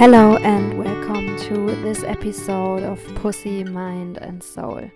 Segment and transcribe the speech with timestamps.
[0.00, 4.90] Hello and welcome to this episode of Pussy, Mind and Soul.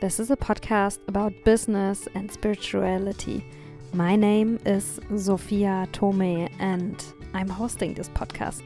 [0.00, 3.46] This is a podcast about business and spirituality.
[3.92, 7.00] My name is Sophia Tome and
[7.32, 8.62] I'm hosting this podcast.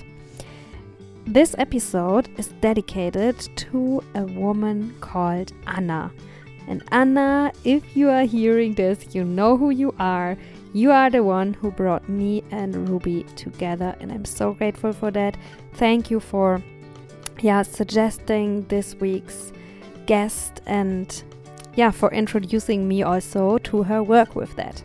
[1.26, 6.10] This episode is dedicated to a woman called Anna.
[6.66, 10.38] And Anna, if you are hearing this, you know who you are.
[10.72, 15.10] You are the one who brought me and Ruby together, and I'm so grateful for
[15.12, 15.36] that.
[15.74, 16.62] Thank you for
[17.40, 19.52] yeah, suggesting this week's
[20.06, 21.22] guest and
[21.74, 24.82] yeah, for introducing me also to her work with that.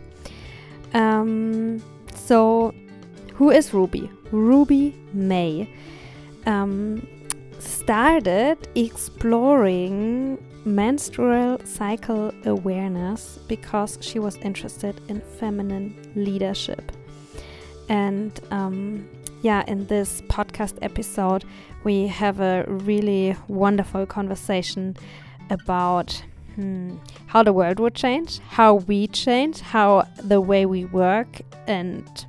[0.94, 1.82] Um,
[2.14, 2.72] so,
[3.34, 4.08] who is Ruby?
[4.30, 5.68] Ruby May
[6.46, 7.06] um,
[7.58, 16.92] started exploring menstrual cycle awareness because she was interested in feminine leadership.
[17.88, 19.08] And um,
[19.42, 21.44] yeah, in this podcast episode,
[21.84, 24.96] we have a really wonderful conversation
[25.50, 26.22] about
[26.54, 26.96] hmm,
[27.26, 32.26] how the world would change, how we change, how the way we work and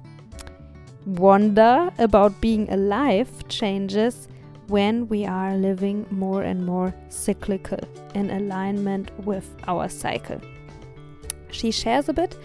[1.06, 4.28] wonder about being alive changes
[4.68, 7.80] when we are living more and more cyclical
[8.14, 10.42] in alignment with our cycle.
[11.52, 12.38] She shares a bit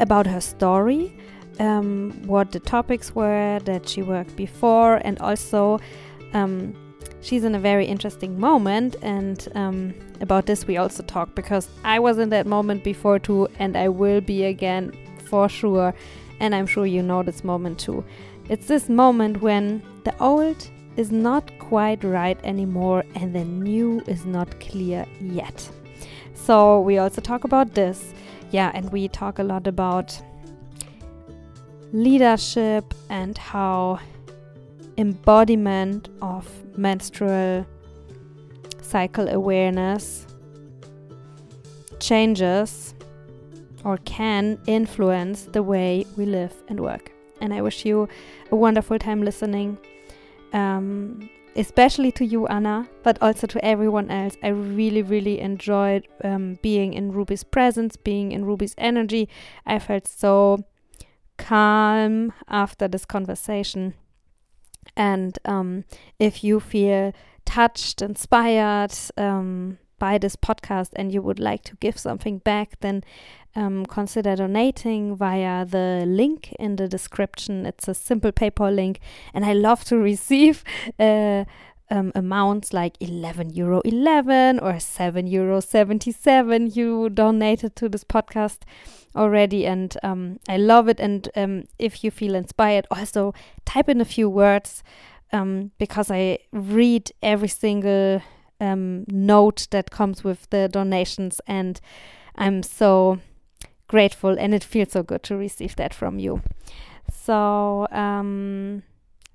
[0.00, 1.16] about her story,
[1.58, 5.78] um, what the topics were that she worked before, and also
[6.32, 6.74] um,
[7.20, 8.96] she's in a very interesting moment.
[9.02, 13.48] And um, about this, we also talk because I was in that moment before too,
[13.58, 14.92] and I will be again
[15.26, 15.94] for sure.
[16.40, 18.04] And I'm sure you know this moment too.
[18.48, 20.68] It's this moment when the old
[21.00, 25.68] is not quite right anymore and the new is not clear yet.
[26.34, 28.12] So, we also talk about this.
[28.50, 30.20] Yeah, and we talk a lot about
[31.92, 33.98] leadership and how
[34.98, 36.46] embodiment of
[36.76, 37.66] menstrual
[38.82, 40.26] cycle awareness
[41.98, 42.94] changes
[43.84, 47.10] or can influence the way we live and work.
[47.40, 48.06] And I wish you
[48.50, 49.78] a wonderful time listening
[50.52, 54.36] um, especially to you, Anna, but also to everyone else.
[54.42, 59.28] I really, really enjoyed um, being in Ruby's presence, being in Ruby's energy.
[59.66, 60.64] I felt so
[61.38, 63.94] calm after this conversation.
[64.96, 65.84] And um,
[66.18, 67.12] if you feel
[67.44, 73.04] touched, inspired um, by this podcast, and you would like to give something back, then
[73.54, 77.66] um, consider donating via the link in the description.
[77.66, 78.98] It's a simple PayPal link,
[79.32, 80.64] and I love to receive.
[80.98, 81.44] Uh,
[81.92, 88.58] um, amounts like 11 euro 11 or 7 euro 77 you donated to this podcast
[89.16, 93.34] already and um, i love it and um, if you feel inspired also
[93.64, 94.84] type in a few words
[95.32, 98.22] um, because i read every single
[98.60, 101.80] um, note that comes with the donations and
[102.36, 103.18] i'm so
[103.90, 106.42] grateful and it feels so good to receive that from you.
[107.12, 108.84] So, um,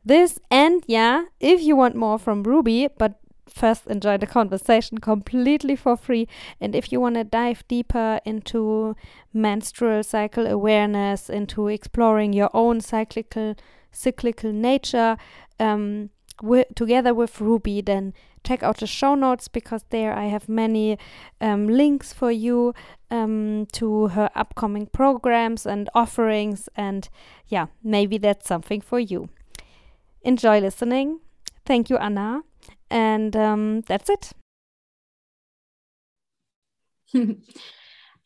[0.05, 3.19] this and yeah, if you want more from Ruby, but
[3.49, 6.27] first enjoy the conversation completely for free.
[6.61, 8.95] And if you want to dive deeper into
[9.33, 13.55] menstrual cycle awareness, into exploring your own cyclical
[13.91, 15.17] cyclical nature,
[15.59, 16.09] um,
[16.75, 18.13] together with Ruby, then
[18.45, 20.97] check out the show notes because there I have many
[21.41, 22.73] um, links for you
[23.09, 26.69] um, to her upcoming programs and offerings.
[26.75, 27.09] And
[27.47, 29.29] yeah, maybe that's something for you.
[30.21, 31.19] Enjoy listening.
[31.65, 32.41] Thank you, Anna.
[32.89, 34.31] And um, that's it.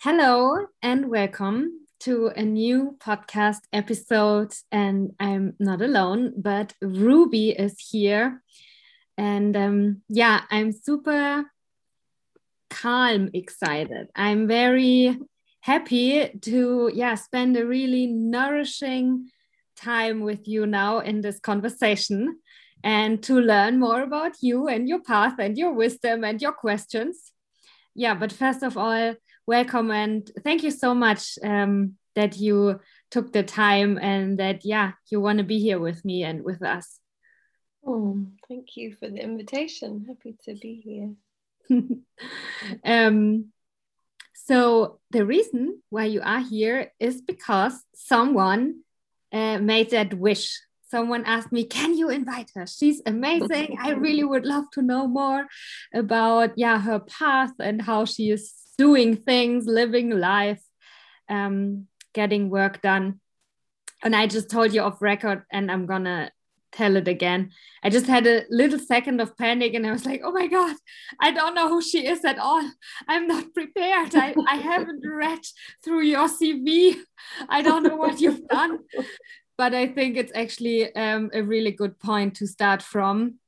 [0.01, 4.53] Hello and welcome to a new podcast episode.
[4.71, 8.41] And I'm not alone, but Ruby is here.
[9.19, 11.43] And um, yeah, I'm super
[12.69, 14.07] calm excited.
[14.15, 15.19] I'm very
[15.59, 19.29] happy to yeah spend a really nourishing
[19.75, 22.39] time with you now in this conversation
[22.81, 27.33] and to learn more about you and your path and your wisdom and your questions.
[27.93, 29.15] Yeah, but first of all,
[29.45, 32.79] welcome and thank you so much um, that you
[33.11, 36.61] took the time and that yeah you want to be here with me and with
[36.63, 36.98] us.
[37.85, 40.05] Oh, thank you for the invitation.
[40.07, 41.13] Happy to be here.
[42.83, 43.51] um,
[44.33, 48.81] so the reason why you are here is because someone
[49.31, 50.59] uh, made that wish.
[50.89, 52.65] Someone asked me, "Can you invite her?
[52.65, 53.77] She's amazing.
[53.79, 55.45] I really would love to know more
[55.93, 60.63] about yeah her path and how she is doing things, living life,
[61.29, 63.19] um, getting work done."
[64.01, 66.31] And I just told you off record, and I'm gonna
[66.71, 67.51] tell it again.
[67.83, 70.75] I just had a little second of panic and I was like, oh my God,
[71.19, 72.69] I don't know who she is at all.
[73.07, 74.15] I'm not prepared.
[74.15, 75.39] I, I haven't read
[75.83, 76.95] through your CV.
[77.47, 78.79] I don't know what you've done.
[79.57, 83.39] But I think it's actually um, a really good point to start from.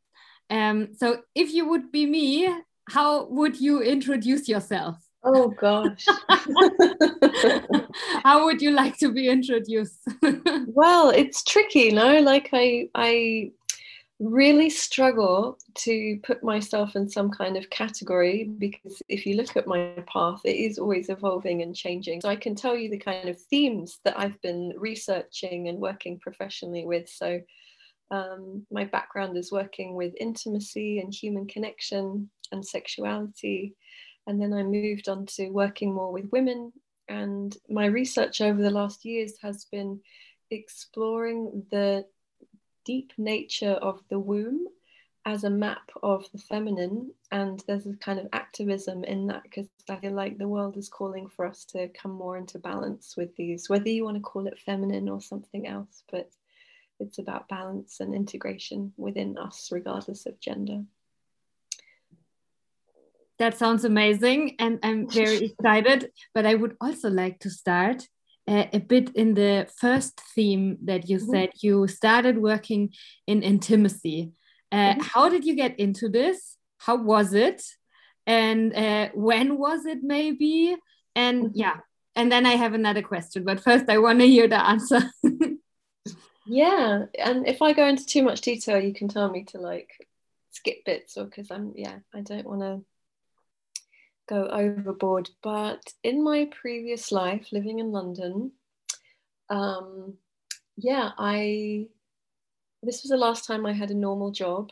[0.49, 2.53] Um, so if you would be me,
[2.89, 4.97] how would you introduce yourself?
[5.23, 6.05] Oh gosh.
[8.23, 10.07] How would you like to be introduced?
[10.67, 12.19] well, it's tricky, no?
[12.19, 13.51] Like I I
[14.21, 19.65] really struggle to put myself in some kind of category because if you look at
[19.65, 22.21] my path, it is always evolving and changing.
[22.21, 26.19] So I can tell you the kind of themes that I've been researching and working
[26.19, 27.09] professionally with.
[27.09, 27.41] So
[28.11, 33.75] um, my background is working with intimacy and human connection and sexuality.
[34.31, 36.71] And then I moved on to working more with women.
[37.09, 39.99] And my research over the last years has been
[40.49, 42.05] exploring the
[42.85, 44.67] deep nature of the womb
[45.25, 47.11] as a map of the feminine.
[47.29, 50.87] And there's a kind of activism in that because I feel like the world is
[50.87, 54.47] calling for us to come more into balance with these, whether you want to call
[54.47, 56.31] it feminine or something else, but
[57.01, 60.85] it's about balance and integration within us, regardless of gender.
[63.41, 66.11] That sounds amazing, and I'm very excited.
[66.35, 68.07] But I would also like to start
[68.47, 71.31] uh, a bit in the first theme that you mm -hmm.
[71.31, 72.93] said you started working
[73.25, 74.19] in intimacy.
[74.71, 75.09] Uh, mm -hmm.
[75.13, 76.59] How did you get into this?
[76.85, 77.59] How was it?
[78.25, 80.77] And uh, when was it, maybe?
[81.23, 81.61] And mm -hmm.
[81.63, 81.77] yeah,
[82.13, 83.43] and then I have another question.
[83.43, 85.01] But first, I want to hear the answer.
[86.61, 86.87] yeah,
[87.27, 89.91] and if I go into too much detail, you can tell me to like
[90.49, 92.90] skip bits, or because I'm yeah, I don't want to
[94.31, 95.29] go overboard.
[95.43, 98.51] But in my previous life, living in London,
[99.49, 100.13] um,
[100.77, 101.87] yeah, I
[102.81, 104.71] this was the last time I had a normal job,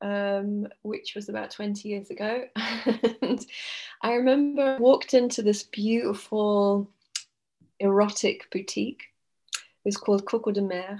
[0.00, 2.44] um, which was about 20 years ago.
[2.56, 3.46] and
[4.02, 6.90] I remember I walked into this beautiful
[7.78, 9.04] erotic boutique.
[9.54, 10.98] It was called Coco de Mer.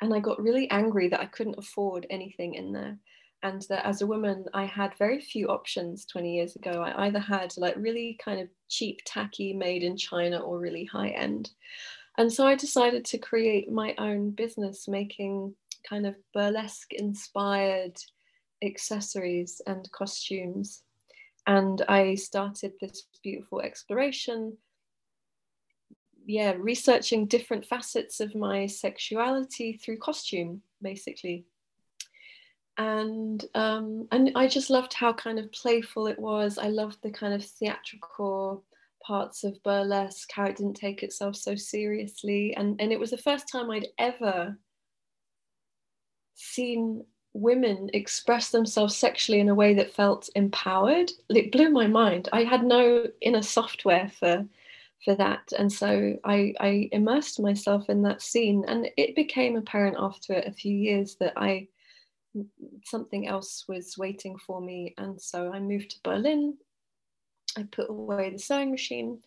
[0.00, 2.98] And I got really angry that I couldn't afford anything in there
[3.42, 6.82] and that as a woman i had very few options 20 years ago.
[6.82, 11.10] I either had like really kind of cheap tacky made in china or really high
[11.10, 11.50] end
[12.18, 15.54] and so i decided to create my own business making
[15.88, 17.96] kind of burlesque inspired
[18.64, 20.82] accessories and costumes.
[21.46, 24.56] And i started this beautiful exploration
[26.24, 31.44] yeah researching different facets of my sexuality through costume basically
[32.78, 36.58] and um, and I just loved how kind of playful it was.
[36.58, 38.64] I loved the kind of theatrical
[39.04, 43.18] parts of burlesque, how it didn't take itself so seriously, and and it was the
[43.18, 44.56] first time I'd ever
[46.34, 47.04] seen
[47.34, 51.10] women express themselves sexually in a way that felt empowered.
[51.30, 52.28] It blew my mind.
[52.32, 54.46] I had no inner software for
[55.04, 59.96] for that, and so I, I immersed myself in that scene, and it became apparent
[59.98, 61.68] after a few years that I
[62.84, 64.94] something else was waiting for me.
[64.98, 66.56] And so I moved to Berlin.
[67.56, 69.18] I put away the sewing machine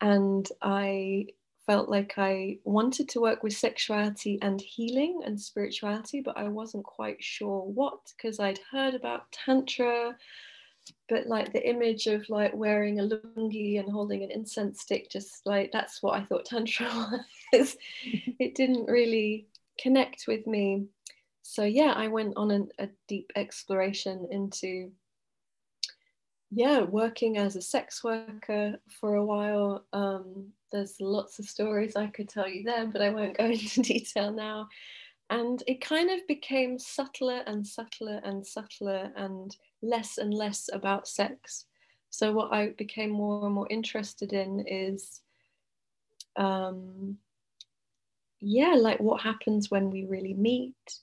[0.00, 1.26] and I
[1.66, 6.84] felt like I wanted to work with sexuality and healing and spirituality, but I wasn't
[6.84, 10.16] quite sure what because I'd heard about Tantra,
[11.08, 15.46] but like the image of like wearing a lungi and holding an incense stick, just
[15.46, 16.90] like that's what I thought Tantra
[17.52, 17.76] was.
[18.02, 19.46] it didn't really
[19.78, 20.86] connect with me
[21.46, 24.90] so yeah, I went on an, a deep exploration into
[26.50, 29.84] yeah, working as a sex worker for a while.
[29.92, 33.82] Um, there's lots of stories I could tell you there, but I won't go into
[33.82, 34.68] detail now.
[35.28, 41.06] And it kind of became subtler and subtler and subtler and less and less about
[41.06, 41.66] sex.
[42.08, 45.20] So, what I became more and more interested in is,
[46.36, 47.18] um,
[48.40, 51.00] yeah, like what happens when we really meet,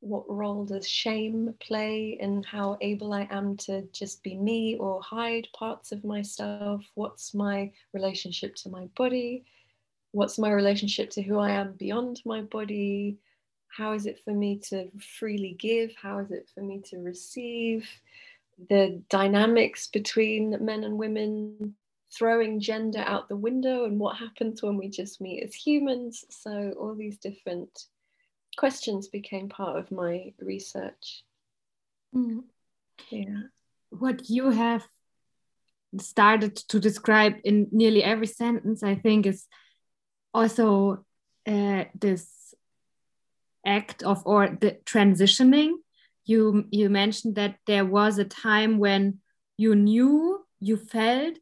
[0.00, 5.02] what role does shame play in how able I am to just be me or
[5.02, 6.84] hide parts of myself?
[6.94, 9.44] What's my relationship to my body?
[10.12, 13.18] What's my relationship to who I am beyond my body?
[13.68, 14.88] How is it for me to
[15.18, 15.92] freely give?
[16.00, 17.88] How is it for me to receive?
[18.68, 21.74] The dynamics between men and women,
[22.12, 26.24] throwing gender out the window, and what happens when we just meet as humans.
[26.30, 27.84] So, all these different
[28.58, 31.22] questions became part of my research.
[32.14, 32.42] Mm.
[33.10, 33.42] Yeah.
[33.90, 34.86] What you have
[35.98, 39.46] started to describe in nearly every sentence, I think, is
[40.34, 41.04] also
[41.46, 42.54] uh, this
[43.64, 45.72] act of or the transitioning
[46.28, 49.18] you you mentioned that there was a time when
[49.56, 51.38] you knew you felt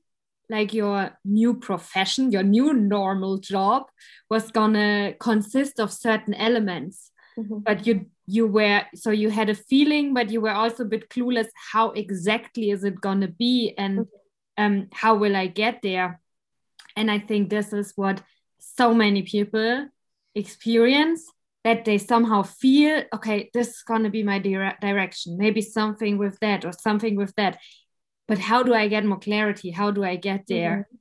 [0.48, 3.84] like your new profession your new normal job
[4.30, 7.62] was gonna consist of certain elements mm -hmm.
[7.64, 11.08] but you you were so you had a feeling but you were also a bit
[11.08, 14.64] clueless how exactly is it gonna be and mm -hmm.
[14.64, 16.20] um, how will i get there
[16.96, 18.22] and i think this is what
[18.58, 19.88] so many people
[20.34, 21.22] experience
[21.64, 26.18] that they somehow feel okay this is going to be my dire direction maybe something
[26.18, 27.58] with that or something with that
[28.28, 29.71] but how do i get more clarity?
[29.71, 30.76] How do i get there?
[30.76, 30.99] Mm -hmm.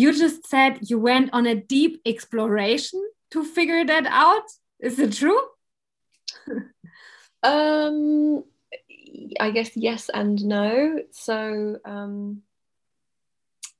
[0.00, 4.46] you just said you went on a deep exploration to figure that out.
[4.78, 5.42] Is it true?
[7.54, 8.44] Um
[9.46, 10.98] i guess yes and no.
[11.10, 11.36] So
[11.84, 12.42] um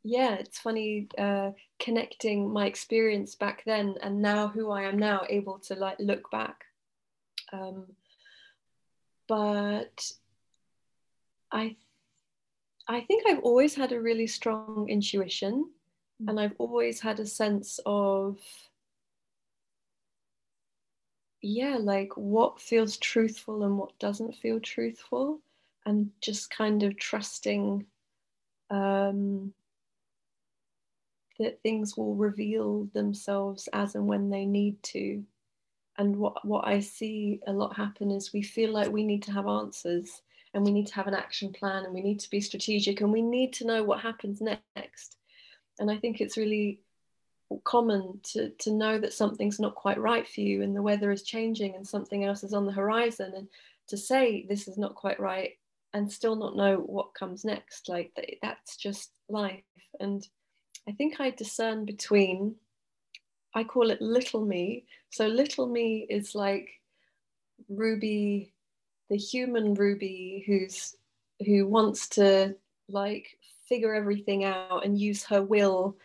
[0.05, 5.23] yeah, it's funny uh, connecting my experience back then and now who I am now,
[5.31, 6.67] able to like look back.
[7.55, 7.87] Um,
[9.27, 10.13] but
[11.51, 11.77] I,
[12.87, 15.71] I think I've always had a really strong intuition,
[16.23, 16.29] mm.
[16.29, 18.39] and I've always had a sense of,
[21.41, 25.41] yeah, like what feels truthful and what doesn't feel truthful,
[25.87, 27.87] and just kind of trusting.
[28.71, 29.53] Um,
[31.39, 35.25] that things will reveal themselves as and when they need to.
[35.99, 39.33] And what, what I see a lot happen is we feel like we need to
[39.33, 40.23] have answers
[40.55, 43.13] and we need to have an action plan and we need to be strategic and
[43.13, 45.17] we need to know what happens next.
[45.79, 46.81] And I think it's really
[47.65, 51.23] common to, to know that something's not quite right for you and the weather is
[51.23, 53.49] changing and something else is on the horizon and
[53.89, 55.53] to say this is not quite right
[55.93, 58.11] and still not know what comes next like
[58.43, 59.63] that's just life
[60.01, 60.27] and
[60.89, 62.57] I think I discern between,
[63.55, 64.85] I call it little me.
[65.11, 66.69] So little me is like
[67.69, 68.53] Ruby,
[69.11, 70.97] the human Ruby who's
[71.45, 72.57] who wants to
[72.89, 75.97] like figure everything out and use her will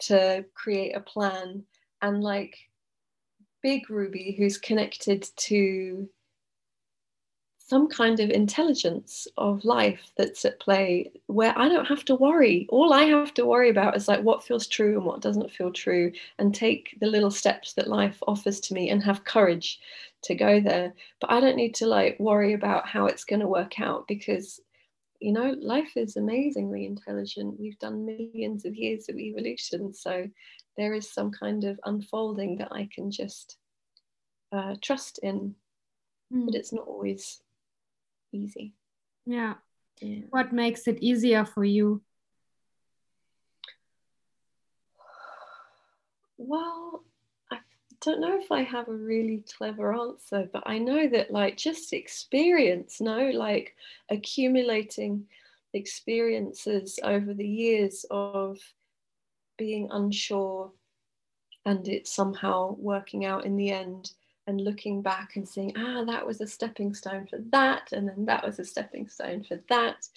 [0.00, 1.64] to create a plan.
[2.00, 2.56] And like
[3.62, 6.08] big Ruby who's connected to
[7.68, 12.66] some kind of intelligence of life that's at play where I don't have to worry.
[12.70, 15.70] All I have to worry about is like what feels true and what doesn't feel
[15.70, 19.80] true, and take the little steps that life offers to me and have courage
[20.22, 20.94] to go there.
[21.20, 24.60] But I don't need to like worry about how it's going to work out because
[25.20, 30.28] you know life is amazingly intelligent we've done millions of years of evolution so
[30.76, 33.56] there is some kind of unfolding that i can just
[34.52, 35.56] uh, trust in
[36.32, 36.46] mm.
[36.46, 37.40] but it's not always
[38.32, 38.74] easy.
[39.26, 39.54] Yeah.
[40.00, 40.22] yeah.
[40.30, 42.02] What makes it easier for you?
[46.36, 47.04] Well,
[47.50, 47.58] I
[48.00, 51.92] don't know if I have a really clever answer, but I know that, like, just
[51.92, 53.74] experience, no, like
[54.08, 55.26] accumulating
[55.74, 58.58] experiences over the years of
[59.58, 60.72] being unsure
[61.66, 64.12] and it somehow working out in the end
[64.48, 68.24] and looking back and seeing, ah, that was a stepping stone for that, and then
[68.24, 70.08] that was a stepping stone for that.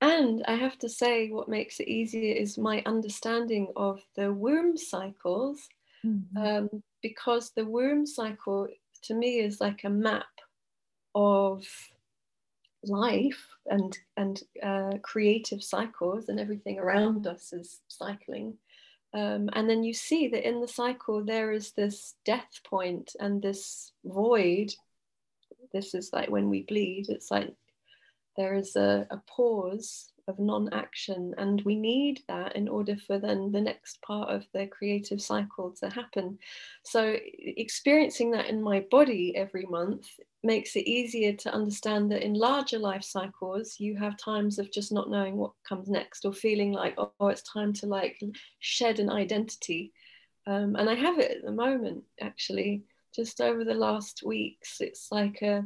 [0.00, 4.76] And I have to say, what makes it easier is my understanding of the womb
[4.76, 5.68] cycles,
[6.04, 6.36] mm-hmm.
[6.36, 8.66] um, because the womb cycle
[9.04, 10.26] to me is like a map
[11.14, 11.64] of
[12.84, 18.58] life and and uh, creative cycles, and everything around us is cycling.
[19.14, 23.40] Um, and then you see that in the cycle there is this death point and
[23.40, 24.74] this void.
[25.72, 27.54] This is like when we bleed, it's like
[28.36, 33.50] there is a, a pause of non-action and we need that in order for then
[33.50, 36.38] the next part of the creative cycle to happen
[36.84, 40.06] so experiencing that in my body every month
[40.42, 44.92] makes it easier to understand that in larger life cycles you have times of just
[44.92, 48.20] not knowing what comes next or feeling like oh it's time to like
[48.60, 49.92] shed an identity.
[50.46, 52.84] Um, and i have it at the moment actually.
[53.14, 55.64] Just over the last weeks it's like a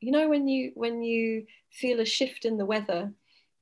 [0.00, 3.12] you know when you when you feel a shift in the weather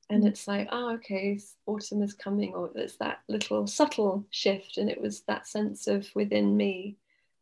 [0.09, 4.89] and it's like oh okay autumn is coming or there's that little subtle shift and
[4.89, 6.97] it was that sense of within me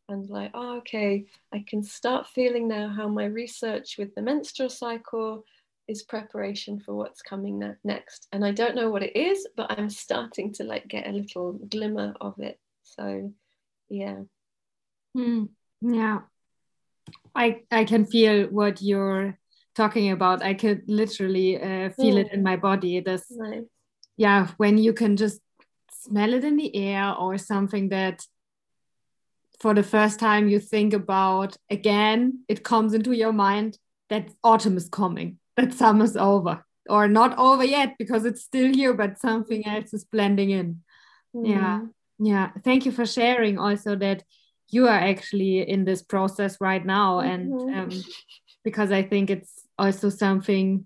[0.10, 4.70] and like oh okay i can start feeling now how my research with the menstrual
[4.70, 5.44] cycle
[5.88, 8.28] is preparation for what's coming ne- next.
[8.32, 11.54] And i don't know what it is but i'm starting to like get a little
[11.54, 12.60] glimmer of it.
[12.84, 13.34] So
[13.90, 14.20] yeah.
[15.16, 15.50] Mm,
[15.82, 16.20] yeah.
[17.36, 19.38] I i can feel what you're
[19.76, 20.44] talking about.
[20.44, 22.26] I could literally uh, feel mm.
[22.26, 23.00] it in my body.
[23.00, 23.64] This nice.
[24.18, 25.40] yeah when you can just
[25.92, 28.26] smell it in the air or something that
[29.60, 33.78] for the first time you think about again, it comes into your mind
[34.10, 38.94] that autumn is coming, that summer's over, or not over yet because it's still here,
[38.94, 40.82] but something else is blending in.
[41.36, 41.50] Mm.
[41.50, 41.82] Yeah.
[42.20, 42.52] Yeah.
[42.64, 44.24] Thank you for sharing also that
[44.70, 47.20] you are actually in this process right now.
[47.20, 47.34] Mm -hmm.
[47.34, 47.80] And mm-hmm.
[47.80, 48.04] um,
[48.64, 50.86] because I think it's also something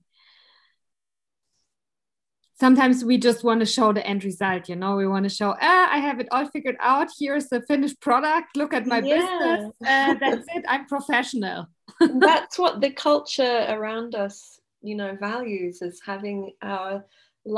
[2.61, 4.95] sometimes we just want to show the end result you know?
[4.95, 7.07] We want to show ah i have it all figured out.
[7.19, 8.49] Here's the finished product.
[8.61, 9.15] Look at my yeah.
[9.15, 9.61] business.
[9.93, 10.63] Uh, that's it.
[10.73, 11.59] I'm professional.
[12.27, 14.37] That's what the culture around us
[14.89, 16.37] you know values is having
[16.73, 16.93] our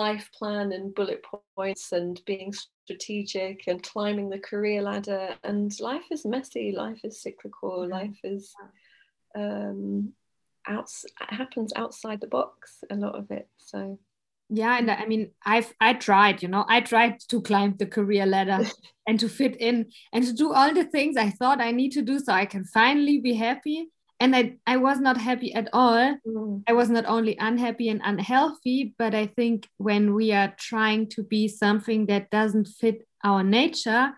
[0.03, 1.21] life plan and bullet
[1.55, 2.51] points and being
[2.85, 5.25] strategic and climbing the career ladder.
[5.43, 6.67] And life is messy.
[6.85, 7.75] Life is cyclical.
[7.99, 8.53] Life is
[9.35, 10.13] um
[10.65, 11.05] outs
[11.41, 13.47] happens outside the box a lot of it.
[13.57, 13.99] So
[14.49, 18.25] yeah and i mean i've i tried you know i tried to climb the career
[18.25, 18.59] ladder
[19.07, 22.01] and to fit in and to do all the things i thought i need to
[22.01, 23.87] do so i can finally be happy
[24.19, 26.63] and i i was not happy at all mm.
[26.67, 31.23] i was not only unhappy and unhealthy but i think when we are trying to
[31.23, 34.11] be something that doesn't fit our nature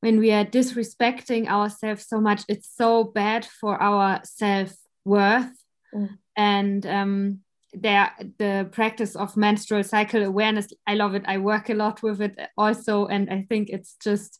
[0.00, 5.52] when we are disrespecting ourselves so much it's so bad for our self-worth
[5.94, 6.08] mm.
[6.36, 7.40] and um
[7.72, 12.20] there the practice of menstrual cycle awareness i love it i work a lot with
[12.20, 14.38] it also and i think it's just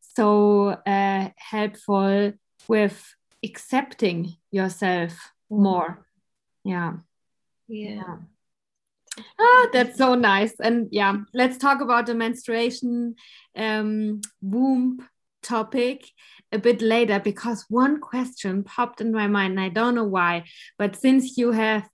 [0.00, 2.32] so uh, helpful
[2.68, 6.06] with accepting yourself more
[6.64, 6.94] yeah
[7.70, 8.16] yeah.
[9.38, 10.58] Ah, that's so nice.
[10.60, 13.14] And yeah, let's talk about the menstruation
[13.56, 15.06] um, womb
[15.42, 16.04] topic
[16.52, 19.52] a bit later because one question popped in my mind.
[19.52, 20.44] And I don't know why,
[20.78, 21.88] but since you have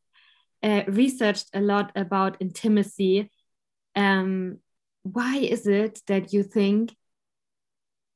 [0.67, 3.31] uh, researched a lot about intimacy.
[3.95, 4.59] Um,
[5.05, 6.95] why is it that you think?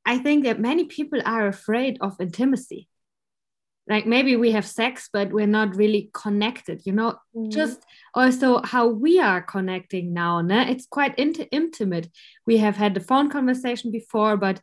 [0.05, 2.89] I think that many people are afraid of intimacy.
[3.87, 7.49] Like maybe we have sex, but we're not really connected, you know, mm.
[7.49, 7.79] just
[8.13, 10.41] also how we are connecting now.
[10.41, 10.69] Ne?
[10.71, 12.09] It's quite int intimate.
[12.45, 14.61] We have had the phone conversation before, but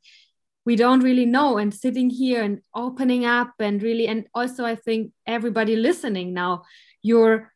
[0.67, 4.75] we don't really know and sitting here and opening up and really and also i
[4.75, 6.63] think everybody listening now
[7.01, 7.51] you're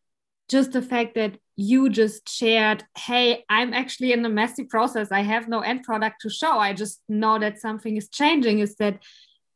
[0.53, 5.11] just the fact that you just shared, hey, I'm actually in a messy process.
[5.11, 6.59] I have no end product to show.
[6.59, 9.03] I just know that something is changing, is that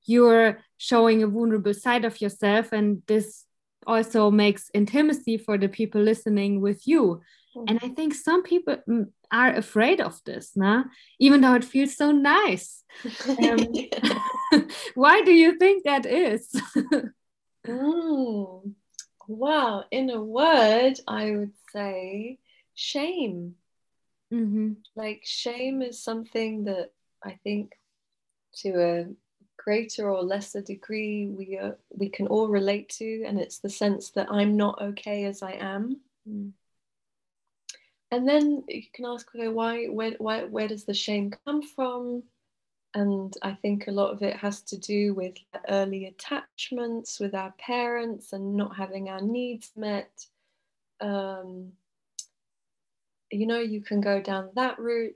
[0.06, 2.72] you're showing a vulnerable side of yourself.
[2.72, 3.44] And this
[3.87, 7.20] also makes intimacy for the people listening with you.
[7.54, 7.64] Mm-hmm.
[7.68, 10.85] And I think some people mm, are afraid of this, nah?
[11.18, 12.85] even though it feels so nice.
[13.28, 13.68] Um,
[14.94, 16.48] why do you think that is?
[17.66, 18.74] mm.
[19.28, 22.38] Wow, in a word, I would say
[22.74, 23.56] shame.
[24.32, 24.72] Mm-hmm.
[24.94, 26.92] Like, shame is something that
[27.24, 27.72] I think
[28.56, 29.06] to a
[29.56, 34.10] greater or lesser degree we are, we can all relate to, and it's the sense
[34.10, 36.00] that I'm not okay as I am.
[36.28, 36.52] Mm.
[38.12, 42.22] And then you can ask, okay, why, where, why, where does the shame come from?
[42.96, 45.35] And I think a lot of it has to do with
[45.68, 50.26] early attachments with our parents and not having our needs met.
[51.02, 51.72] Um,
[53.30, 55.14] you know, you can go down that route.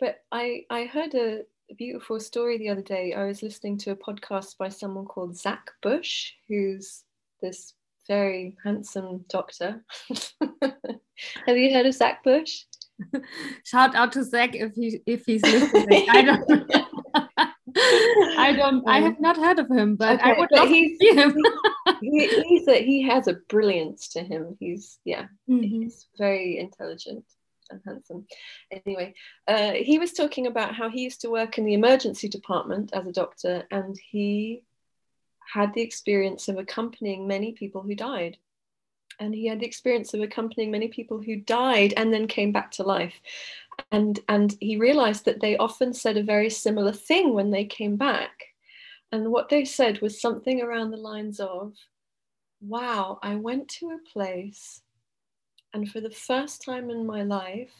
[0.00, 3.14] But I, I heard a, a beautiful story the other day.
[3.14, 7.04] I was listening to a podcast by someone called Zach Bush, who's
[7.40, 7.74] this
[8.08, 9.84] very handsome doctor.
[11.46, 12.64] Have you heard of Zach Bush?
[13.64, 16.06] Shout out to Zach if he if he's listening.
[16.10, 16.48] I don't
[18.36, 18.88] I don't.
[18.88, 21.36] I have not heard of him, but okay, I would love to see him.
[22.00, 24.56] he, he's a, he has a brilliance to him.
[24.60, 25.62] He's yeah, mm-hmm.
[25.62, 27.24] he's very intelligent
[27.70, 28.26] and handsome.
[28.84, 29.14] Anyway,
[29.48, 33.06] uh, he was talking about how he used to work in the emergency department as
[33.06, 34.64] a doctor, and he
[35.52, 38.38] had the experience of accompanying many people who died.
[39.20, 42.72] And he had the experience of accompanying many people who died and then came back
[42.72, 43.14] to life
[43.90, 47.96] and and he realized that they often said a very similar thing when they came
[47.96, 48.44] back.
[49.12, 51.74] And what they said was something around the lines of
[52.66, 54.80] wow i went to a place
[55.74, 57.72] and for the first time in my life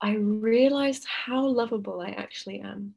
[0.00, 2.94] i realized how lovable i actually am.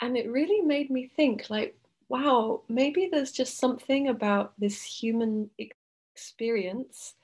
[0.00, 1.76] And it really made me think like
[2.08, 7.14] wow maybe there's just something about this human experience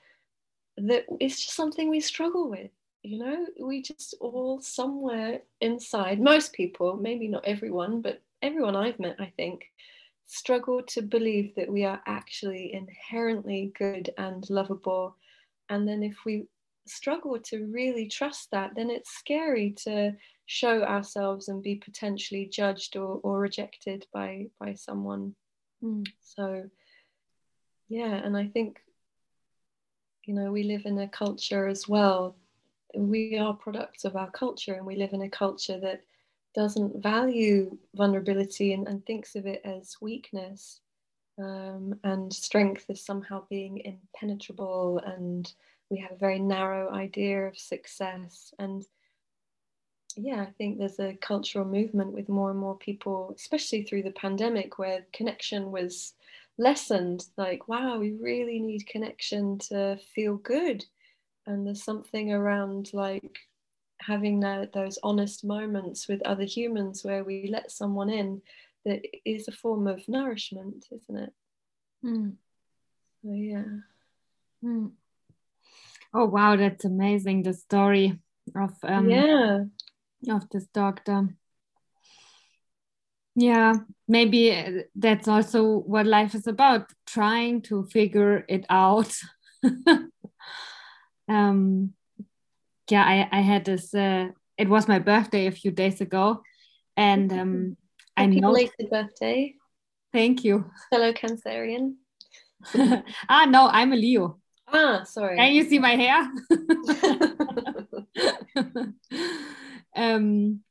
[0.77, 2.71] that is just something we struggle with
[3.03, 8.99] you know, we just all somewhere inside, most people, maybe not everyone, but everyone I've
[8.99, 9.65] met, I think,
[10.25, 15.17] struggle to believe that we are actually inherently good and lovable.
[15.69, 16.45] And then if we
[16.85, 20.13] struggle to really trust that, then it's scary to
[20.45, 25.35] show ourselves and be potentially judged or, or rejected by by someone.
[25.83, 26.05] Mm.
[26.21, 26.69] So
[27.89, 28.79] yeah, and I think
[30.25, 32.35] you know we live in a culture as well.
[32.95, 36.03] We are products of our culture, and we live in a culture that
[36.53, 40.81] doesn't value vulnerability and, and thinks of it as weakness.
[41.39, 45.51] Um, and strength is somehow being impenetrable and
[45.89, 48.53] we have a very narrow idea of success.
[48.59, 48.85] And
[50.15, 54.11] yeah i think there's a cultural movement with more and more people especially through the
[54.11, 56.13] pandemic where connection was
[56.57, 57.25] lessened.
[57.37, 60.85] Like wow we really need connection to feel good
[61.45, 63.39] and there's something around like
[63.99, 68.41] having that, those honest moments with other humans where we let someone in
[68.85, 71.33] that is a form of nourishment, isn't it?
[72.03, 72.33] Mm.
[73.21, 73.63] So, yeah.
[74.63, 74.91] Mm.
[76.13, 77.43] Oh wow, that's amazing!
[77.43, 78.19] The story
[78.55, 79.63] of um, yeah
[80.29, 81.29] of this doctor.
[83.35, 83.73] Yeah,
[84.07, 89.15] maybe uh, that's also what life is about: trying to figure it out.
[91.27, 91.93] um,
[92.89, 93.93] yeah, I I had this.
[93.93, 96.43] Uh, it was my birthday a few days ago,
[96.95, 97.77] and um,
[98.17, 98.49] I know.
[98.49, 99.55] Belated birthday.
[100.11, 100.69] Thank you.
[100.91, 101.95] Fellow Cancerian.
[103.29, 104.39] ah, no, I'm a Leo.
[104.67, 105.37] Ah, sorry.
[105.37, 106.31] Can you see my hair?
[109.95, 110.61] um,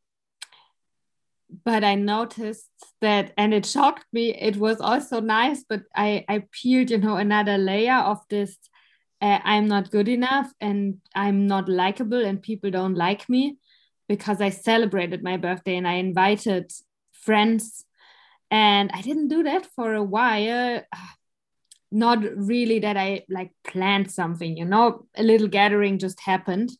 [1.65, 4.35] but I noticed that, and it shocked me.
[4.35, 8.57] It was also nice, but I I peeled, you know, another layer of this.
[9.23, 13.57] Uh, I'm not good enough, and I'm not likable, and people don't like me
[14.09, 16.73] because I celebrated my birthday and I invited
[17.13, 17.85] friends.
[18.51, 20.83] And I didn't do that for a while.
[21.95, 26.71] Not really that I like planned something, you know, a little gathering just happened.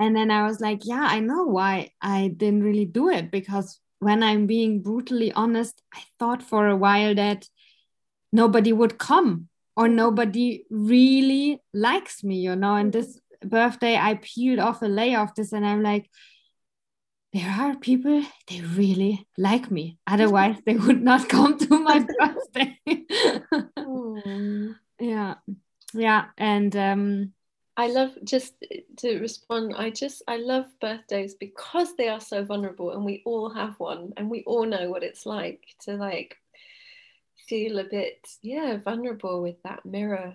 [0.00, 3.78] And then I was like, yeah, I know why I didn't really do it because
[4.00, 7.48] when I'm being brutally honest, I thought for a while that
[8.32, 12.74] nobody would come or nobody really likes me, you know.
[12.74, 16.10] And this birthday, I peeled off a layer of this and I'm like,
[17.32, 19.98] there are people they really like me.
[20.04, 22.76] Otherwise they would not come to my birthday.
[25.00, 25.34] Yeah.
[25.94, 27.32] Yeah and um
[27.76, 28.52] i love just
[28.96, 33.48] to respond i just i love birthdays because they are so vulnerable and we all
[33.48, 36.36] have one and we all know what it's like to like
[37.48, 40.34] feel a bit yeah vulnerable with that mirror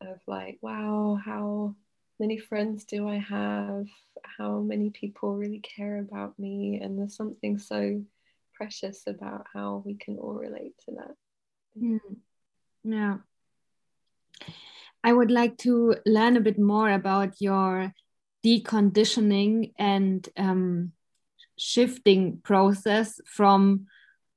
[0.00, 1.74] of like wow how
[2.20, 3.86] many friends do I have?
[4.38, 6.80] How many people really care about me?
[6.82, 8.02] And there's something so
[8.54, 11.14] precious about how we can all relate to that.
[11.80, 12.16] Mm.
[12.84, 13.16] Yeah.
[15.02, 17.92] I would like to learn a bit more about your
[18.44, 20.92] deconditioning and um,
[21.58, 23.86] shifting process from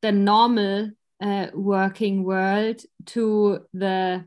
[0.01, 4.25] the normal uh, working world to the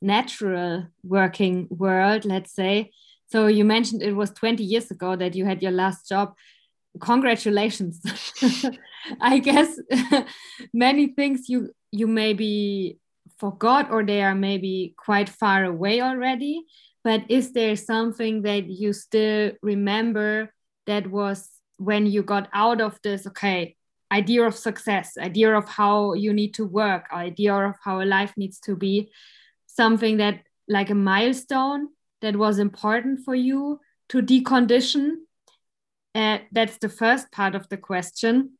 [0.00, 2.90] natural working world, let's say.
[3.26, 6.34] So you mentioned it was 20 years ago that you had your last job.
[7.00, 8.00] Congratulations.
[9.20, 9.78] I guess
[10.72, 12.98] many things you you maybe
[13.38, 16.64] forgot or they are maybe quite far away already.
[17.02, 20.52] But is there something that you still remember
[20.86, 23.76] that was when you got out of this, okay,
[24.12, 28.32] idea of success, idea of how you need to work, idea of how a life
[28.36, 29.10] needs to be?
[29.74, 31.88] something that like a milestone
[32.22, 35.16] that was important for you to decondition?
[36.14, 38.52] Uh, that's the first part of the question.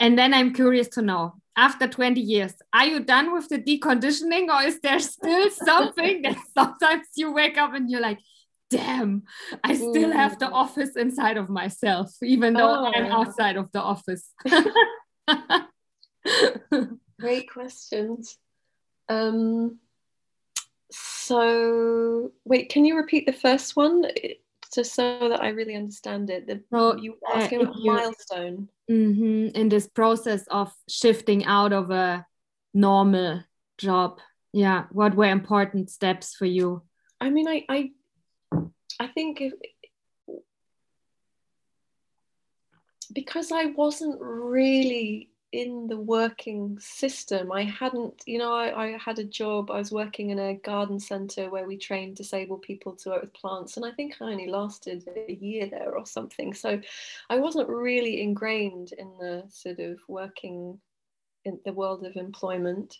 [0.00, 4.48] And then I'm curious to know after 20 years, are you done with the deconditioning
[4.48, 8.20] or is there still something that sometimes you wake up and you're like,
[8.70, 9.24] damn,
[9.64, 12.92] I still have the office inside of myself, even though oh.
[12.94, 14.30] I'm outside of the office?
[17.20, 18.36] Great questions.
[19.08, 19.78] Um,
[20.90, 24.04] so wait, can you repeat the first one
[24.74, 26.46] just so that I really understand it?
[26.46, 28.68] The, so, you uh, asking uh, about you, milestone.
[28.90, 32.24] Mm-hmm, in this process of shifting out of a
[32.72, 33.42] normal
[33.76, 34.20] job,
[34.52, 36.82] yeah, what were important steps for you?
[37.20, 37.90] I mean, I I,
[39.00, 39.52] I think if
[43.12, 47.50] because I wasn't really in the working system.
[47.50, 51.00] I hadn't, you know, I, I, had a job, I was working in a garden
[51.00, 54.46] centre where we trained disabled people to work with plants, and I think I only
[54.46, 56.52] lasted a year there or something.
[56.52, 56.80] So
[57.30, 60.78] I wasn't really ingrained in the sort of working
[61.44, 62.98] in the world of employment.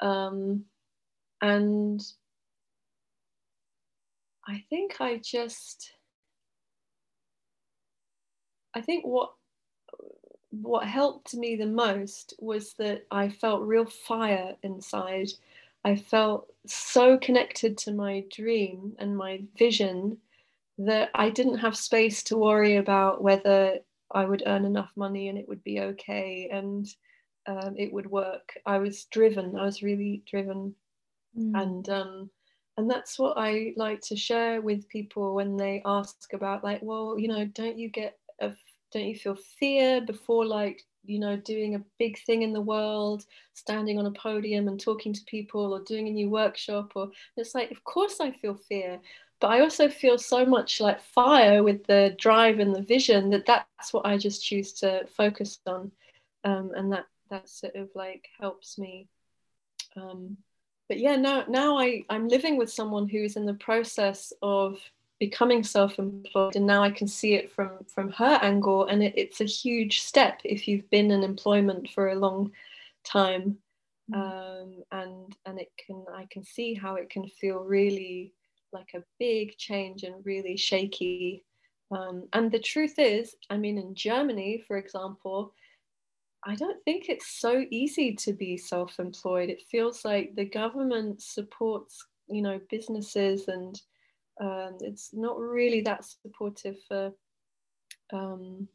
[0.00, 0.64] Um,
[1.40, 2.00] and
[4.48, 5.92] I think I just
[8.74, 9.32] I think what
[10.50, 15.28] what helped me the most was that I felt real fire inside.
[15.84, 20.18] I felt so connected to my dream and my vision
[20.78, 23.78] that I didn't have space to worry about whether
[24.12, 26.86] I would earn enough money and it would be okay and
[27.46, 28.54] um, it would work.
[28.64, 29.56] I was driven.
[29.56, 30.74] I was really driven,
[31.36, 31.60] mm.
[31.60, 32.30] and um,
[32.78, 37.18] and that's what I like to share with people when they ask about like, well,
[37.18, 38.52] you know, don't you get a
[38.92, 43.24] don't you feel fear before like you know doing a big thing in the world
[43.54, 46.92] standing on a podium and talking to people or doing a new workshop?
[46.94, 49.00] Or it's like of course i feel fear
[49.40, 53.46] but i also feel so much like fire with the drive and the vision that
[53.46, 55.90] that's what i just choose to focus on.
[56.44, 59.08] Um, and that that sort of like helps me
[59.96, 60.36] um,
[60.88, 64.78] but yeah now now i i'm living with someone who's in the process of
[65.18, 69.40] becoming self-employed and now i can see it from from her angle and it, it's
[69.40, 72.50] a huge step if you've been in employment for a long
[73.04, 73.56] time
[74.10, 74.16] mm.
[74.16, 78.32] um, and and it can i can see how it can feel really
[78.72, 81.44] like a big change and really shaky
[81.90, 85.52] um, and the truth is i mean in germany for example
[86.46, 89.50] i don't think it's so easy to be self-employed.
[89.50, 93.80] It feels like the government supports you know businesses and
[94.40, 97.12] um, it's not really that supportive for
[98.12, 98.68] um,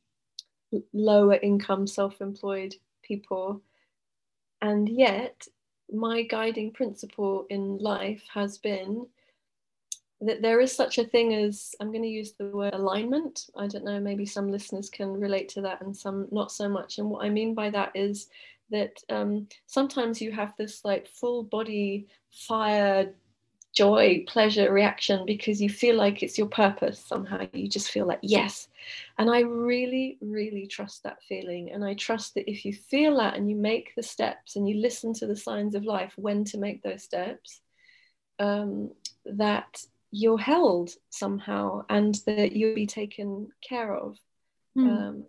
[0.91, 3.62] lower income self-employed people.
[4.62, 5.47] And yet
[5.91, 9.06] my guiding principle in life has been
[10.26, 13.68] that there is such a thing as i'm going to use the word alignment i
[13.68, 17.10] don't know maybe some listeners can relate to that and some not so much and
[17.10, 18.28] what i mean by that is
[18.72, 23.14] that um, sometimes you have this like full body fire
[23.74, 27.46] joy, pleasure reaction because you feel like it's your purpose somehow.
[27.54, 28.68] You just feel like, yes.
[29.18, 31.72] And I really, really trust that feeling.
[31.72, 34.78] And I trust that if you feel that and you make the steps and you
[34.78, 37.62] listen to the signs of life when to make those steps,
[38.40, 38.92] um,
[39.26, 44.15] that you're held somehow and that you'll be taken care of.
[44.78, 44.88] Mm.
[44.88, 45.26] Um,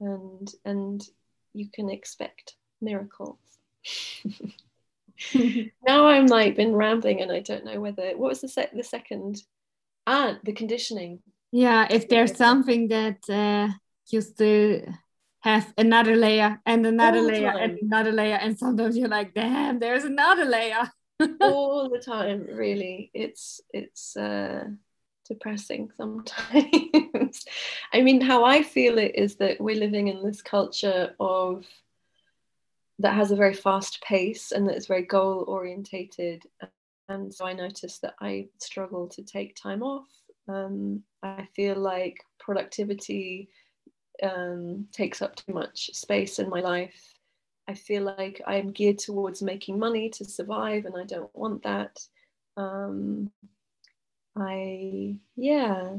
[0.00, 1.08] and and
[1.54, 3.38] you can expect miracles.
[5.86, 8.84] now I'm like been rambling and I don't know whether what was the sec the
[8.84, 9.42] second
[10.06, 11.20] ah the conditioning.
[11.50, 13.72] Yeah, if there's something that uh,
[14.10, 14.82] you still
[15.40, 17.70] have another layer and another layer time.
[17.70, 20.92] and another layer, and sometimes you're like, damn, there's another layer.
[21.40, 23.10] All the time, really.
[23.14, 24.64] It's it's uh
[25.28, 27.44] depressing sometimes.
[27.92, 31.64] I mean, how I feel it is that we're living in this culture of
[32.98, 36.42] that has a very fast pace and that is very goal orientated.
[37.08, 40.08] And so I notice that I struggle to take time off.
[40.48, 43.50] Um, I feel like productivity
[44.22, 47.17] um, takes up too much space in my life.
[47.68, 52.00] I feel like I'm geared towards making money to survive, and I don't want that.
[52.56, 53.30] Um,
[54.34, 55.96] I, yeah,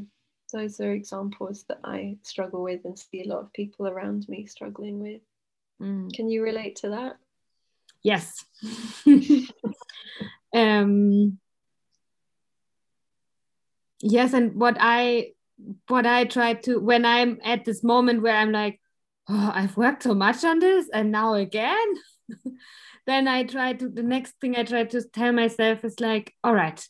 [0.51, 4.47] those are examples that I struggle with and see a lot of people around me
[4.47, 5.21] struggling with.
[5.79, 6.11] Mm.
[6.11, 7.17] Can you relate to that?
[8.01, 8.45] Yes.
[10.55, 11.37] um,
[14.01, 15.33] yes, and what I
[15.87, 18.78] what I try to when I'm at this moment where I'm like,
[19.29, 21.93] oh, I've worked so much on this, and now again.
[23.07, 26.53] then I try to the next thing I try to tell myself is like, all
[26.53, 26.85] right,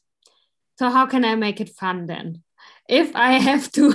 [0.77, 2.43] so how can I make it fun then?
[2.89, 3.93] if I have to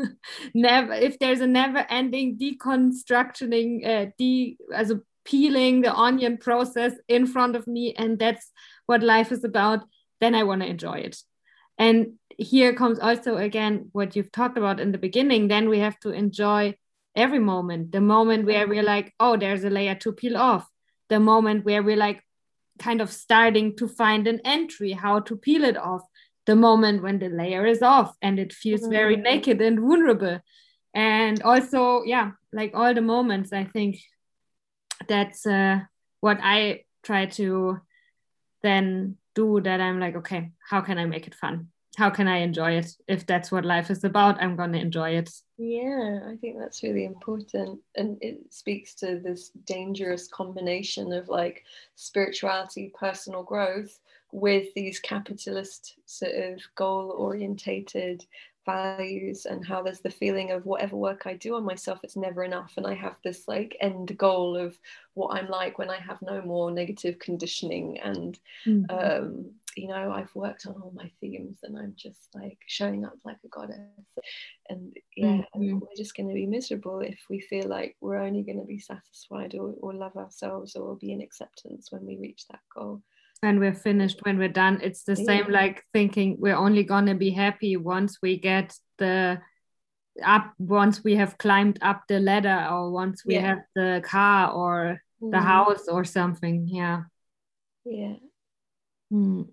[0.54, 4.86] never, if there's a never ending deconstructioning, uh, de, a
[5.24, 8.50] peeling the onion process in front of me, and that's
[8.86, 9.84] what life is about,
[10.20, 11.18] then I want to enjoy it.
[11.78, 15.48] And here comes also again what you've talked about in the beginning.
[15.48, 16.74] Then we have to enjoy
[17.16, 17.92] every moment.
[17.92, 20.68] The moment where we're like, oh, there's a layer to peel off.
[21.08, 22.22] The moment where we're like,
[22.78, 26.02] kind of starting to find an entry, how to peel it off
[26.46, 28.92] the moment when the layer is off and it feels mm-hmm.
[28.92, 30.40] very naked and vulnerable
[30.94, 33.98] and also yeah like all the moments i think
[35.08, 35.80] that's uh,
[36.20, 37.78] what i try to
[38.62, 42.38] then do that i'm like okay how can i make it fun how can i
[42.38, 46.36] enjoy it if that's what life is about i'm going to enjoy it yeah i
[46.36, 53.42] think that's really important and it speaks to this dangerous combination of like spirituality personal
[53.42, 53.98] growth
[54.32, 58.24] with these capitalist sort of goal orientated
[58.66, 62.42] values and how there's the feeling of whatever work I do on myself, it's never
[62.44, 62.74] enough.
[62.76, 64.76] And I have this like end goal of
[65.14, 68.90] what I'm like when I have no more negative conditioning and mm-hmm.
[68.90, 73.14] um, you know i've worked on all my themes and i'm just like showing up
[73.24, 73.76] like a goddess
[74.68, 75.78] and yeah mm-hmm.
[75.78, 78.78] we're just going to be miserable if we feel like we're only going to be
[78.78, 83.02] satisfied or, or love ourselves or be in acceptance when we reach that goal
[83.42, 85.24] and we're finished when we're done it's the yeah.
[85.24, 89.38] same like thinking we're only going to be happy once we get the
[90.24, 93.40] up once we have climbed up the ladder or once we yeah.
[93.42, 95.30] have the car or mm.
[95.30, 97.02] the house or something yeah
[97.84, 98.14] yeah
[99.12, 99.46] mm.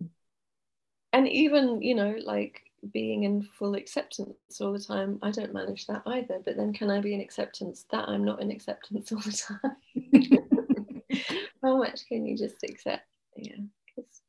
[1.14, 5.88] And even you know like being in full acceptance all the time i don't manage
[5.88, 9.20] that either but then can i be in acceptance that i'm not in acceptance all
[9.20, 11.22] the time?
[11.64, 13.08] How much can you just accept?
[13.38, 13.56] Yeah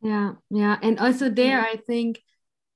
[0.05, 1.67] yeah yeah and also there yeah.
[1.73, 2.21] i think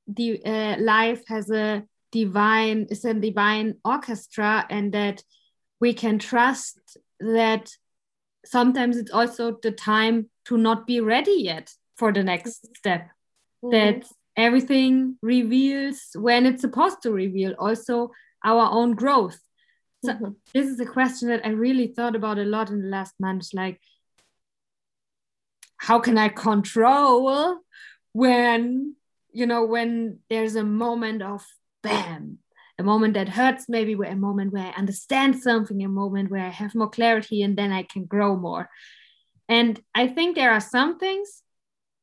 [0.06, 5.22] the uh, life has a divine is a divine orchestra and that
[5.80, 6.80] we can trust
[7.20, 7.70] that
[8.44, 13.10] sometimes it's also the time to not be ready yet for the next step
[13.64, 13.70] mm-hmm.
[13.70, 18.10] that everything reveals when it's supposed to reveal also
[18.44, 19.40] our own growth
[20.04, 20.30] so mm-hmm.
[20.54, 23.52] this is a question that i really thought about a lot in the last months
[23.52, 23.80] like
[25.76, 27.58] how can i control
[28.12, 28.94] when
[29.32, 31.44] you know when there's a moment of
[31.82, 32.38] bam
[32.78, 36.48] a moment that hurts maybe a moment where i understand something a moment where i
[36.48, 38.68] have more clarity and then i can grow more
[39.48, 41.42] and i think there are some things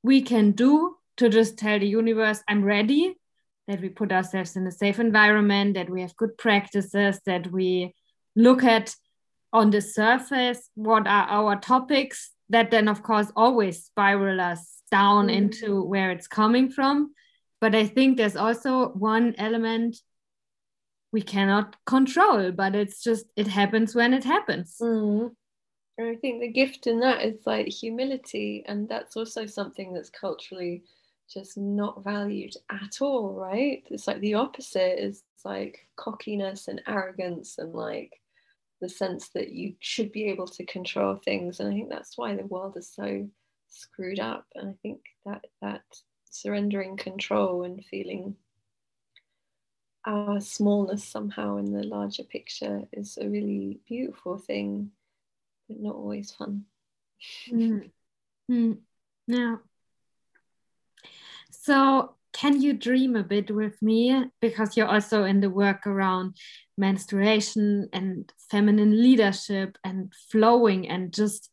[0.04, 3.16] we can do to just tell the universe i'm ready
[3.68, 7.94] that we put ourselves in a safe environment that we have good practices that we
[8.36, 8.96] look at
[9.54, 15.28] on the surface what are our topics that then of course always spiral us down
[15.28, 15.38] mm-hmm.
[15.38, 17.14] into where it's coming from
[17.62, 19.98] but i think there's also one element
[21.12, 25.32] we cannot control but it's just it happens when it happens mm.
[25.98, 30.10] and i think the gift in that is like humility and that's also something that's
[30.10, 30.84] culturally
[31.32, 37.58] just not valued at all right it's like the opposite is like cockiness and arrogance
[37.58, 38.14] and like
[38.82, 42.36] the sense that you should be able to control things and i think that's why
[42.36, 43.28] the world is so
[43.68, 45.84] screwed up and i think that that
[46.30, 48.36] surrendering control and feeling
[50.06, 54.92] our smallness somehow in the larger picture is a really beautiful thing,
[55.68, 56.66] but not always fun.
[57.52, 57.90] Mm.
[58.50, 58.78] Mm.
[59.28, 59.56] Yeah.
[61.62, 64.26] So, can you dream a bit with me?
[64.42, 66.36] Because you're also in the work around
[66.78, 71.50] menstruation and feminine leadership and flowing and just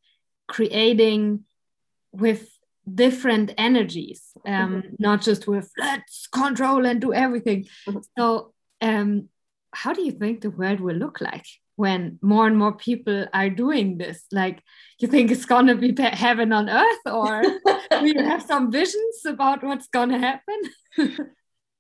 [0.49, 1.45] creating
[2.13, 2.49] with
[2.93, 4.95] different energies um, mm-hmm.
[4.99, 7.99] not just with let's control and do everything mm-hmm.
[8.19, 9.29] so um,
[9.73, 11.47] how do you think the world will look like
[11.83, 14.63] when more and more people are doing this like
[15.01, 17.43] you think it's gonna be heaven on earth or
[18.01, 20.61] do you have some visions about what's gonna happen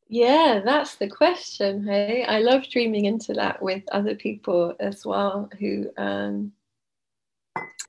[0.08, 5.48] yeah that's the question hey i love dreaming into that with other people as well
[5.60, 6.52] who um,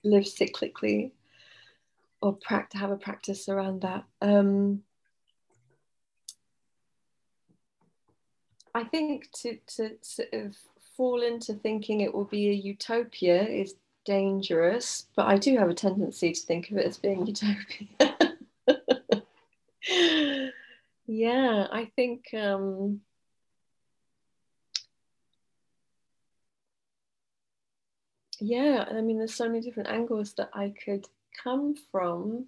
[0.04, 1.12] live cyclically
[2.24, 4.06] or practice have a practice around that.
[4.22, 4.84] Um,
[8.74, 10.56] I think to to sort of
[10.96, 13.76] fall into thinking it will be a utopia is
[14.06, 17.88] dangerous, but I do have a tendency to think of it as being utopia.
[21.06, 23.02] yeah, I think um,
[28.40, 31.08] yeah, I mean, there's so many different angles that I could
[31.44, 32.48] come from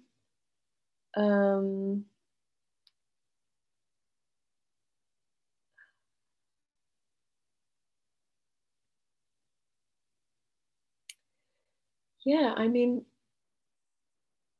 [1.16, 2.04] um,
[12.26, 13.06] yeah, I mean,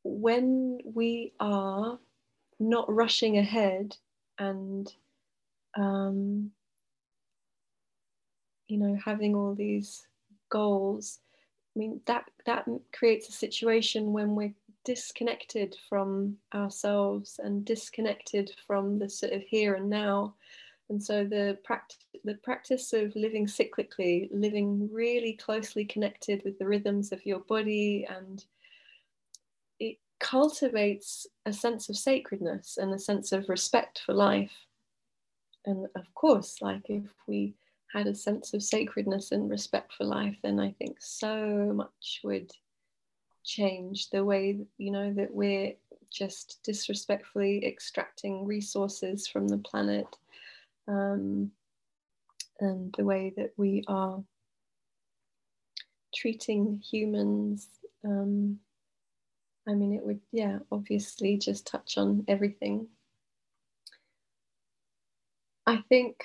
[0.05, 1.99] when we are
[2.59, 3.97] not rushing ahead
[4.39, 4.91] and
[5.77, 6.53] um,
[8.69, 10.07] you know having all these
[10.49, 11.19] goals
[11.77, 18.99] I mean, that that creates a situation when we're disconnected from ourselves and disconnected from
[18.99, 20.35] the sort of here and now.
[20.89, 26.67] And so the practice, the practice of living cyclically, living really closely connected with the
[26.67, 28.45] rhythms of your body, and
[29.81, 34.53] it cultivates a sense of sacredness and a sense of respect for life.
[35.65, 37.55] And of course, like if we
[37.93, 42.53] had a sense of sacredness and respect for life, then I think so much would
[43.43, 45.75] change the way you know that we're
[46.11, 50.07] just disrespectfully extracting resources from the planet
[50.89, 51.51] um,
[52.61, 54.23] and the way that we are
[56.15, 57.69] treating humans
[58.05, 58.59] um,
[59.69, 62.87] I mean, it would, yeah, obviously just touch on everything.
[65.67, 66.25] I think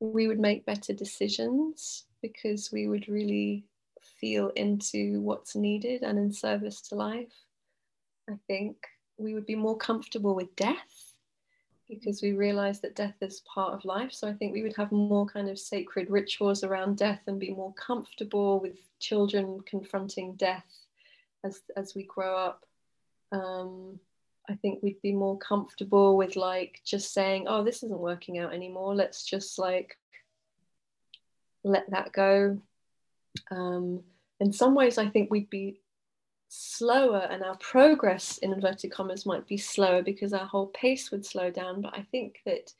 [0.00, 3.64] we would make better decisions because we would really
[4.20, 7.32] feel into what's needed and in service to life.
[8.28, 8.76] I think
[9.16, 10.95] we would be more comfortable with death
[11.88, 14.12] because we realize that death is part of life.
[14.12, 17.50] So I think we would have more kind of sacred rituals around death and be
[17.50, 20.66] more comfortable with children confronting death
[21.44, 22.64] as as we grow up.
[23.32, 24.00] Um,
[24.48, 28.54] I think we'd be more comfortable with like just saying, "Oh, this isn't working out
[28.54, 28.94] anymore.
[28.94, 29.96] Let's just like
[31.62, 32.60] let that go."
[33.50, 34.02] Um,
[34.40, 35.80] in some ways, I think we'd be
[36.48, 41.24] slower and our progress in inverted commas might be slower because our whole pace would
[41.24, 41.80] slow down.
[41.80, 42.72] But I think that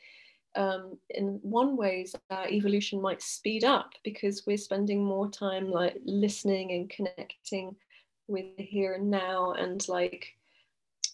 [0.57, 5.97] um, in one ways our evolution might speed up because we're spending more time like
[6.05, 7.77] listening and connecting
[8.27, 10.35] with the here and now and like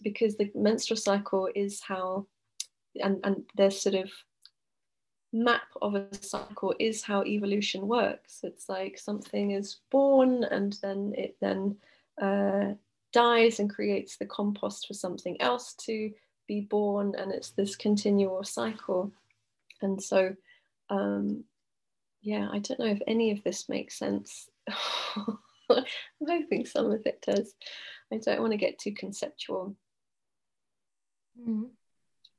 [0.03, 2.27] because the menstrual cycle is how
[3.03, 4.11] and and there's sort of
[5.33, 11.15] map of a cycle is how evolution works it's like something is born and then
[11.17, 11.75] it then
[12.21, 12.75] uh,
[13.13, 16.11] dies and creates the compost for something else to
[16.49, 19.13] be born and it's this continual cycle.
[19.81, 20.35] And so
[20.91, 21.45] um,
[22.23, 24.49] yeah i don't know if any of this makes sense.
[25.71, 25.85] I'm
[26.29, 27.55] hoping some of it does.
[28.13, 29.75] I don't want to get too conceptual.
[31.41, 31.71] Mm.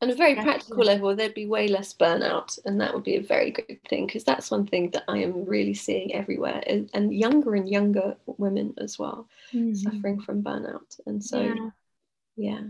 [0.04, 3.24] On a very practical level there'd be way less burnout and that would be a
[3.24, 7.14] very good thing because that's one thing that i am really seeing everywhere and, and
[7.14, 9.74] younger and younger women as well mm-hmm.
[9.74, 11.70] suffering from burnout and so yeah.
[12.36, 12.62] yeah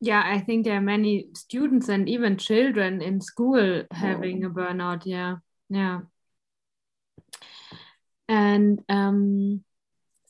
[0.00, 4.48] yeah i think there are many students and even children in school having oh.
[4.48, 5.36] a burnout yeah
[5.68, 6.00] yeah
[8.28, 9.62] and um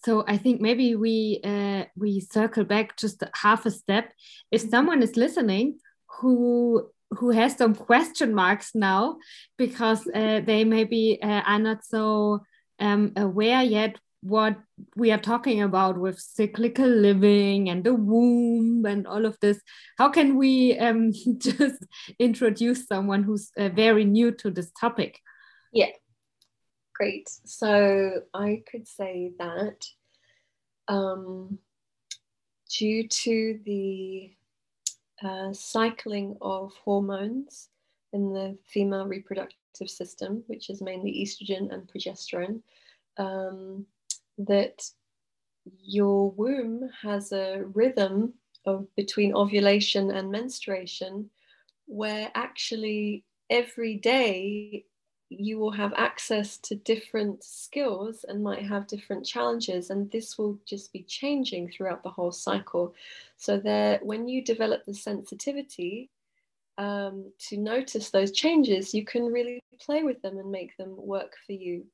[0.05, 4.13] so I think maybe we uh, we circle back just half a step.
[4.51, 5.79] If someone is listening
[6.19, 9.19] who who has some question marks now
[9.59, 12.41] because uh, they maybe uh, are not so
[12.81, 14.57] um, aware yet what
[14.97, 19.61] we are talking about with cyclical living and the womb and all of this
[19.99, 21.85] how can we um, just
[22.19, 25.21] introduce someone who's uh, very new to this topic?
[25.73, 25.91] Yeah
[27.03, 27.29] great.
[27.45, 29.85] So I could say that
[30.87, 31.59] um,
[32.71, 34.31] due to the
[35.21, 37.71] uh, cycling of hormones
[38.13, 42.61] in the female reproductive system, which is mainly estrogen and progesterone,
[43.17, 43.85] um,
[44.39, 44.89] that
[45.83, 48.33] your womb has a rhythm
[48.65, 51.29] of between ovulation and menstruation
[51.87, 54.85] where actually every day
[55.39, 60.59] you will have access to different skills and might have different challenges and this will
[60.67, 62.95] just be changing throughout the whole cycle.
[63.37, 66.11] So that when you develop the sensitivity
[66.79, 71.35] um, to notice those changes you can really play with them and make them work
[71.47, 71.85] for you.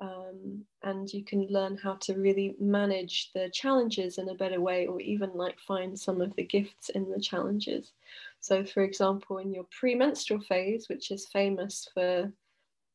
[0.00, 4.86] Um, and you can learn how to really manage the challenges in a better way
[4.86, 7.92] or even like find some of the gifts in the challenges.
[8.40, 12.32] So for example in your premenstrual phase which is famous for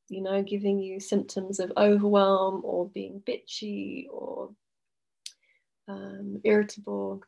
[0.09, 4.49] you know, giving you symptoms of overwhelm or being bitchy or
[5.87, 7.21] um, irritable.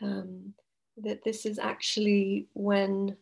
[0.00, 0.54] Um,
[1.02, 3.16] that this is actually when,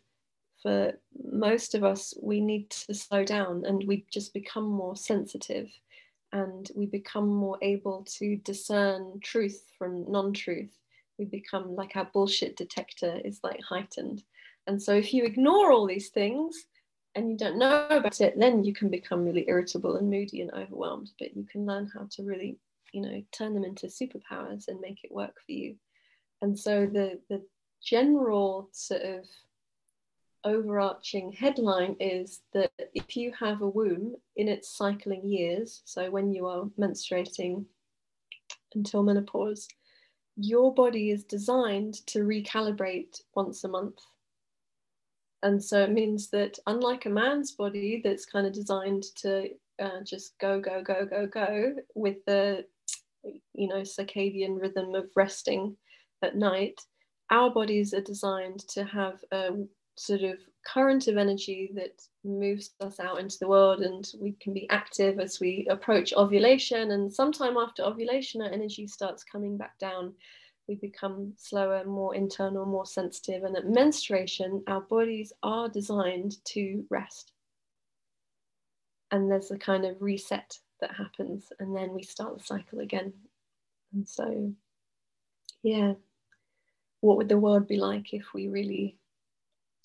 [0.63, 0.93] for
[1.31, 5.69] most of us, we need to slow down and we just become more sensitive
[6.33, 10.77] and we become more able to discern truth from non truth.
[11.19, 14.23] We become like our bullshit detector is like heightened.
[14.67, 16.67] And so if you ignore all these things,
[17.17, 20.53] and you don't know about it, then you can become really irritable and moody and
[20.53, 21.11] overwhelmed.
[21.19, 22.59] But you can learn how to really,
[22.93, 25.77] you know, turn them into superpowers and make it work for you.
[26.43, 27.43] And so the the
[27.83, 29.25] general sort of
[30.45, 36.33] overarching headline is that if you have a womb in its cycling years, so when
[36.33, 37.65] you are menstruating
[38.75, 39.67] until menopause,
[40.37, 43.99] your body is designed to recalibrate once a month
[45.47, 50.01] and so it means that unlike a man's body that's kind of designed to uh,
[50.05, 52.65] just go go go go go with the
[53.55, 55.77] you know circadian rhythm of resting
[56.23, 56.81] at night
[57.31, 59.51] our bodies are designed to have a
[59.97, 64.53] sort of current of energy that moves us out into the world and we can
[64.53, 66.91] be active as we approach ovulation.
[66.91, 70.15] And sometime after ovulation our energy starts coming back down
[70.69, 73.45] we become slower, more internal, more sensitive.
[73.45, 77.33] And at menstruation, our bodies are designed to rest.
[79.11, 83.13] And there's a kind of reset that happens, and then we start the cycle again.
[83.95, 84.53] And so,
[85.63, 85.95] yeah,
[87.01, 88.99] what would the world be like if we really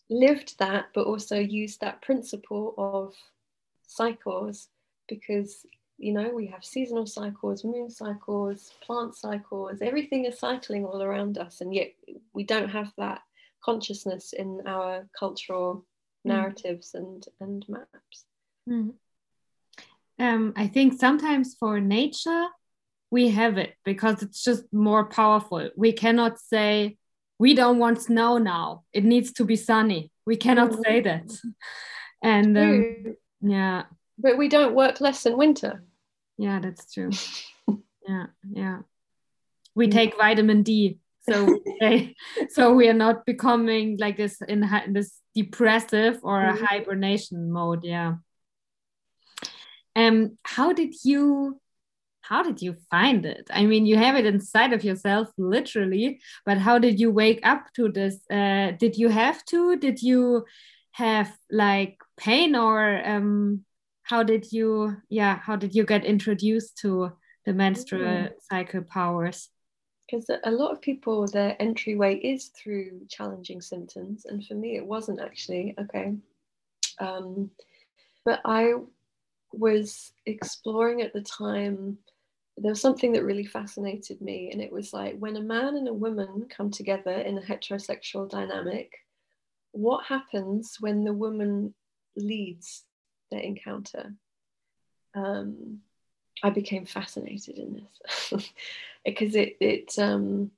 [0.09, 3.13] lived that, but also used that principle of
[3.85, 4.69] cycles?
[5.07, 5.65] Because
[6.01, 11.37] you know, we have seasonal cycles, moon cycles, plant cycles, everything is cycling all around
[11.37, 11.93] us, and yet
[12.33, 13.21] we don't have that
[13.63, 15.85] consciousness in our cultural
[16.25, 16.31] mm.
[16.31, 18.25] narratives and and maps.
[18.67, 18.93] Mm.
[20.17, 22.47] Um, I think sometimes for nature
[23.11, 25.69] we have it because it's just more powerful.
[25.75, 26.97] We cannot say
[27.37, 30.11] we don't want snow now; it needs to be sunny.
[30.25, 30.83] We cannot mm.
[30.83, 31.31] say that,
[32.23, 33.83] and um, yeah.
[34.17, 35.83] But we don't work less in winter
[36.41, 37.11] yeah that's true.
[38.07, 38.79] Yeah yeah.
[39.75, 39.91] We mm.
[39.91, 40.97] take vitamin d
[41.29, 41.59] so
[42.49, 46.65] so we are not becoming like this in, in this depressive or mm -hmm.
[46.65, 48.15] hibernation mode yeah.
[49.95, 51.61] Um how did you
[52.21, 53.45] how did you find it?
[53.59, 57.61] I mean you have it inside of yourself literally but how did you wake up
[57.75, 58.15] to this?
[58.29, 59.75] Uh, did you have to?
[59.77, 60.45] Did you
[60.91, 62.79] have like pain or
[63.13, 63.65] um
[64.11, 67.09] how did you yeah how did you get introduced to
[67.45, 68.31] the menstrual mm.
[68.49, 69.47] cycle powers
[70.05, 74.85] because a lot of people their entryway is through challenging symptoms and for me it
[74.85, 76.13] wasn't actually okay
[76.99, 77.49] um,
[78.25, 78.73] but i
[79.53, 81.97] was exploring at the time
[82.57, 85.87] there was something that really fascinated me and it was like when a man and
[85.87, 88.91] a woman come together in a heterosexual dynamic
[89.71, 91.73] what happens when the woman
[92.17, 92.83] leads
[93.31, 94.13] their encounter.
[95.15, 95.79] Um,
[96.43, 97.83] I became fascinated in
[98.29, 98.51] this
[99.05, 100.51] because it it um,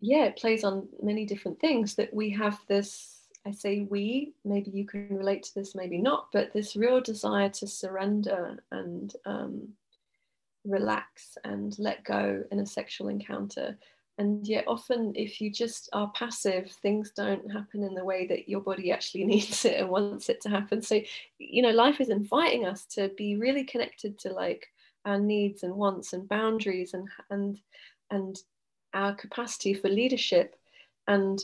[0.00, 4.70] yeah it plays on many different things that we have this I say we maybe
[4.70, 9.68] you can relate to this maybe not but this real desire to surrender and um,
[10.64, 13.76] relax and let go in a sexual encounter
[14.18, 18.48] and yet often if you just are passive things don't happen in the way that
[18.48, 20.82] your body actually needs it and wants it to happen.
[20.82, 21.00] So
[21.38, 24.66] you know life is inviting us to be really connected to like
[25.04, 27.60] our needs and wants and boundaries and and
[28.10, 28.36] and
[28.94, 30.56] our capacity for leadership.
[31.08, 31.42] And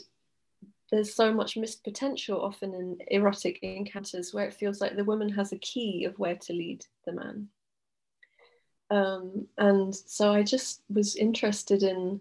[0.91, 5.29] there's so much missed potential often in erotic encounters where it feels like the woman
[5.31, 7.49] has a key of where to lead the man.
[8.91, 12.21] Um, and so i just was interested in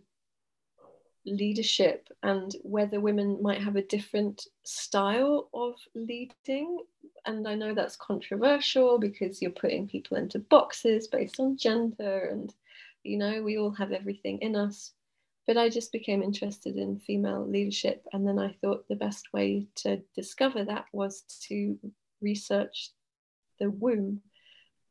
[1.27, 6.79] leadership and whether women might have a different style of leading.
[7.25, 12.53] And I know that's controversial because you're putting people into boxes based on gender, and
[13.03, 14.93] you know, we all have everything in us.
[15.45, 18.05] But I just became interested in female leadership.
[18.11, 21.77] And then I thought the best way to discover that was to
[22.21, 22.91] research
[23.59, 24.21] the womb.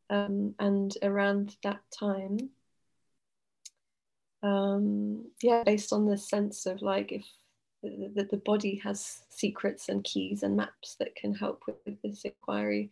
[0.09, 2.51] Um, and around that time,
[4.43, 7.25] um, yeah, based on this sense of like if
[8.15, 12.25] that the body has secrets and keys and maps that can help with, with this
[12.25, 12.91] inquiry.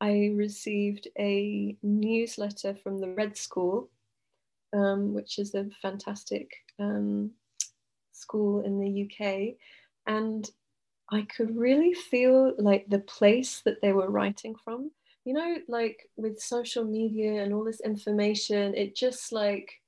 [0.00, 3.90] I received a newsletter from the Red School,
[4.72, 7.32] um, which is a fantastic um,
[8.12, 9.56] school in the UK,
[10.06, 10.48] and
[11.10, 14.90] I could really feel like the place that they were writing from.
[15.24, 19.79] You know, like with social media and all this information, it just like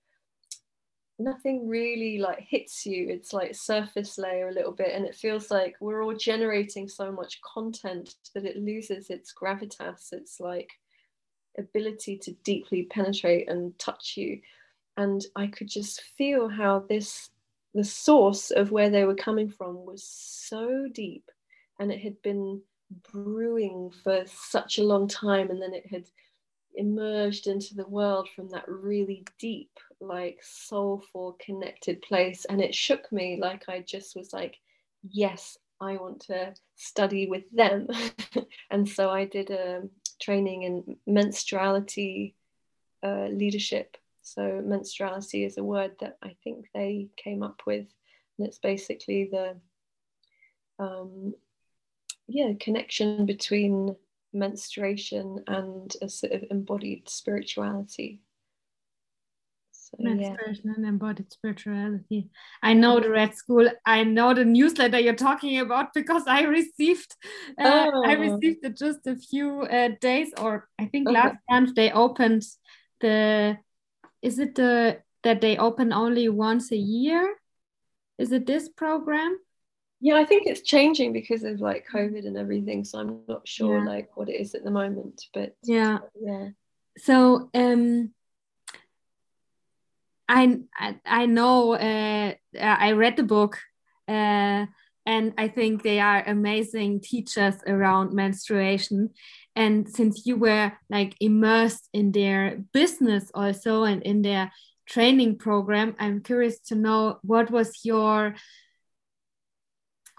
[1.23, 3.09] nothing really like hits you.
[3.09, 7.13] It's like surface layer a little bit and it feels like we're all generating so
[7.13, 10.71] much content that it loses its gravitas its like
[11.59, 14.41] ability to deeply penetrate and touch you.
[14.97, 17.31] And i could just feel how this
[17.75, 21.31] the source of where they were coming from was so deep
[21.81, 22.61] and it had been
[23.13, 26.05] brewing for such a long time and then it had
[26.75, 32.45] emerged into the world from that really deep like soulful connected place.
[32.45, 34.57] And it shook me like i just was like
[35.09, 37.89] yes i want to study with them.
[38.71, 39.83] And so i did a
[40.21, 42.35] training in menstruality
[43.03, 43.97] uh, leadership.
[44.23, 47.87] So menstruality is a word that i think they came up with.
[48.39, 49.57] And it's basically the
[50.79, 51.35] um,
[52.29, 53.97] yeah connection between
[54.33, 58.21] menstruation and a sort of embodied spirituality.
[59.97, 60.73] So, menstruation yeah.
[60.77, 62.31] and embodied spirituality.
[62.63, 63.69] I know the Red School.
[63.85, 67.15] I know the newsletter you're talking about because I received.
[67.59, 68.05] Uh, oh.
[68.05, 71.15] I received it just a few uh, days, or I think okay.
[71.15, 72.45] last month they opened
[73.01, 73.59] the.
[74.23, 77.37] Is it the that they open only once a year?
[78.19, 79.39] Is it this program?
[80.03, 83.79] yeah i think it's changing because of like covid and everything so i'm not sure
[83.79, 83.85] yeah.
[83.85, 86.49] like what it is at the moment but yeah yeah
[86.99, 88.11] so um
[90.29, 90.61] I,
[91.05, 93.59] I, know uh, I read the book
[94.09, 94.67] uh,
[95.05, 99.11] and I think they are amazing teachers around menstruation.
[99.55, 104.53] And since you were like immersed in their business also and in their
[104.87, 108.37] training program, I'm curious to know what was your,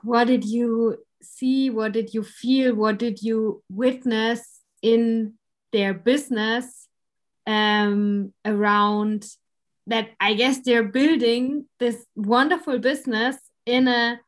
[0.04, 5.34] what did you see, what did you feel, what did you witness in
[5.72, 6.88] their business
[7.48, 9.26] um, around
[9.88, 10.10] that?
[10.20, 14.20] I guess they're building this wonderful business in a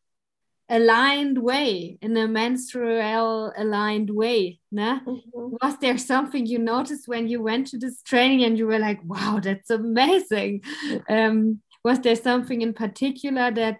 [0.69, 4.99] aligned way in a menstrual aligned way nah?
[5.05, 5.57] Mm -hmm.
[5.61, 9.01] was there something you noticed when you went to this training and you were like
[9.05, 10.63] wow that's amazing
[11.07, 13.75] um, was there something in particular that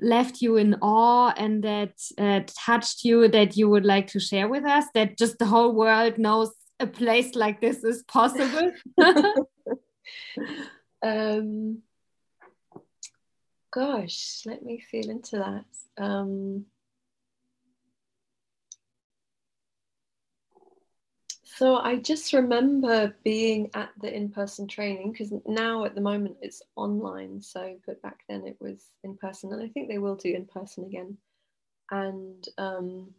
[0.00, 4.48] left you in awe and that uh, touched you that you would like to share
[4.48, 6.50] with us that just the whole world knows
[6.80, 8.72] a place like this is possible
[11.02, 11.82] um,
[13.70, 16.02] gosh, let me feel into that.
[16.02, 16.66] Um,
[21.44, 26.62] so I just remember being at the in-person training because now at the moment it's
[26.76, 27.40] online.
[27.40, 30.46] So, but back then it was in person, and I think they will do in
[30.46, 31.16] person again.
[31.90, 33.14] And um,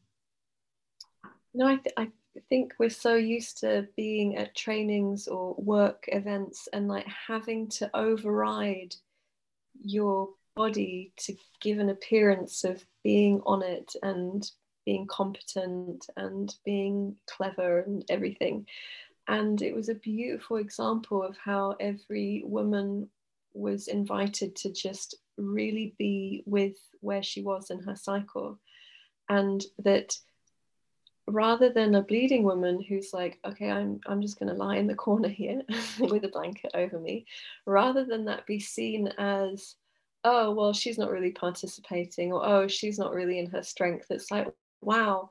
[1.54, 2.10] no, I, th- I
[2.50, 7.90] think we're so used to being at trainings or work events and like having to
[7.94, 8.96] override
[9.82, 14.52] your body to give an appearance of being on it and
[14.86, 18.66] being competent and being clever and everything.
[19.28, 23.10] And it was a beautiful example of how every woman
[23.54, 28.60] was invited to just really be with where she was in her cycle.
[29.30, 30.18] And that
[31.32, 34.88] rather than a bleeding woman who's like, okay, I'm, I'm just going to lie in
[34.88, 35.62] the corner here
[36.00, 37.26] with a blanket over me,
[37.66, 39.76] rather than that be seen as
[40.24, 44.30] oh well she's not really participating or oh she's not really in her strength it's
[44.30, 44.48] like
[44.82, 45.30] wow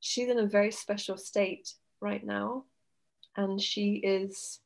[0.00, 2.64] she's in a very special state right now
[3.36, 4.60] and she is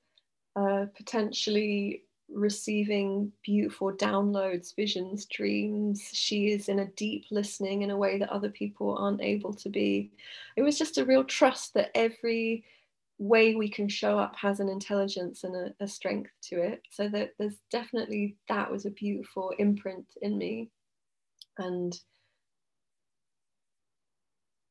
[0.57, 2.03] uh, potentially
[2.33, 8.31] receiving beautiful downloads visions dreams she is in a deep listening in a way that
[8.31, 10.11] other people aren't able to be
[10.57, 12.64] it was just a real trust that every
[13.18, 16.83] way we can show up has an intelligence and a, a, strength to it.
[16.91, 20.70] So that there's definitely that was a beautiful imprint in me.
[21.59, 21.99] And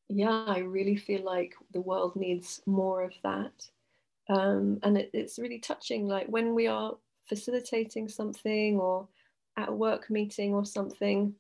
[0.10, 3.70] yeah, I really feel like the world needs more of that.
[4.30, 6.96] Um, and it, it's really touching, like when we are
[7.28, 9.08] facilitating something or
[9.58, 11.34] at a work meeting or something,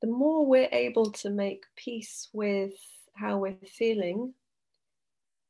[0.00, 2.74] the more we're able to make peace with
[3.14, 4.34] how we're feeling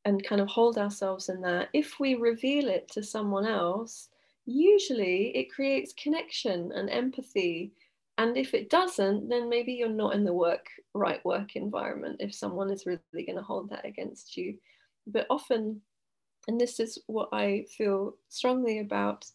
[0.05, 4.09] and kind of hold ourselves in that, if we reveal it to someone else,
[4.45, 7.71] usually it creates connection and empathy.
[8.17, 12.35] And if it doesn't, then maybe you're not in the work right work environment if
[12.35, 14.55] someone is really going to hold that against you.
[15.07, 15.81] But often,
[16.47, 19.25] and this is what I feel strongly about,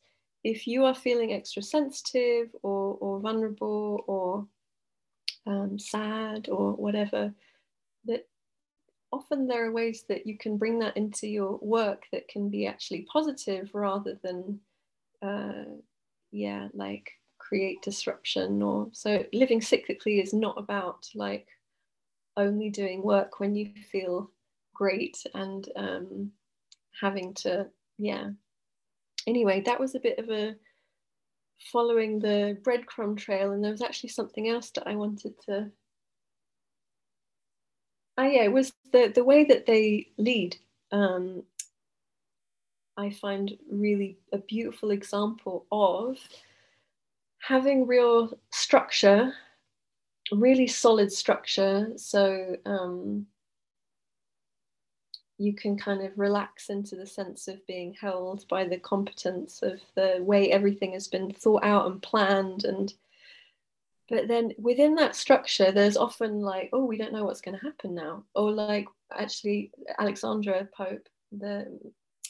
[0.44, 4.46] if you are feeling extra sensitive or, or vulnerable or
[5.46, 7.32] um, sad or whatever,
[8.04, 8.26] that
[9.12, 12.66] often there are ways that you can bring that into your work that can be
[12.66, 14.60] actually positive rather than
[15.22, 15.64] uh,
[16.30, 21.46] yeah like create disruption or so living cyclically is not about like
[22.36, 24.30] only doing work when you feel
[24.74, 26.30] great and um,
[27.00, 27.66] having to
[27.96, 28.28] yeah
[29.28, 30.54] anyway that was a bit of a
[31.72, 35.70] following the breadcrumb trail and there was actually something else that i wanted to
[38.18, 40.56] Oh yeah, it was the the way that they lead.
[40.90, 41.44] Um,
[42.96, 46.18] I find really a beautiful example of
[47.38, 49.32] having real structure,
[50.32, 51.92] really solid structure.
[51.96, 53.24] So um,
[55.38, 59.80] you can kind of relax into the sense of being held by the competence of
[59.94, 62.92] the way everything has been thought out and planned and
[64.08, 67.64] but then within that structure there's often like oh we don't know what's going to
[67.64, 68.24] happen now.
[68.34, 71.78] Or like actually alexandra pope the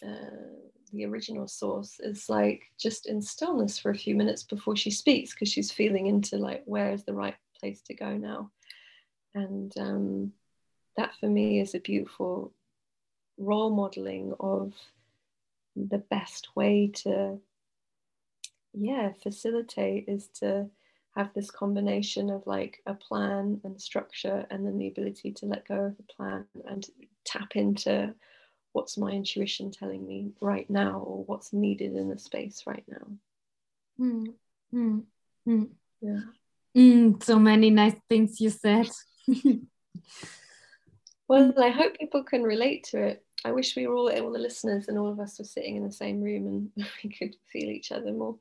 [0.04, 0.59] uh,
[0.92, 5.32] the original source is like just in stillness for a few minutes before she speaks
[5.32, 8.50] because she's feeling into like where is the right place to go now?
[9.34, 10.32] And um,
[10.96, 12.52] that for me is a beautiful
[13.39, 14.72] role modeling of
[15.76, 17.39] the best way to
[18.74, 20.68] yeah facilitate is to
[21.16, 25.66] have this combination of like a plan and structure and then the ability to let
[25.66, 26.86] go of the plan and
[27.24, 28.14] tap into
[28.72, 33.07] what's my intuition telling me right now or what's needed in the space right now
[34.01, 34.34] Mm,
[34.72, 35.03] mm,
[35.47, 35.68] mm.
[36.01, 36.20] Yeah.
[36.76, 38.89] Mm, so many nice things you said.
[41.28, 43.24] well, I hope people can relate to it.
[43.45, 45.84] I wish we were all, all the listeners and all of us were sitting in
[45.84, 48.36] the same room and we could feel each other more.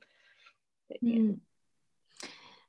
[0.89, 1.16] But, yeah.
[1.18, 1.39] Mm.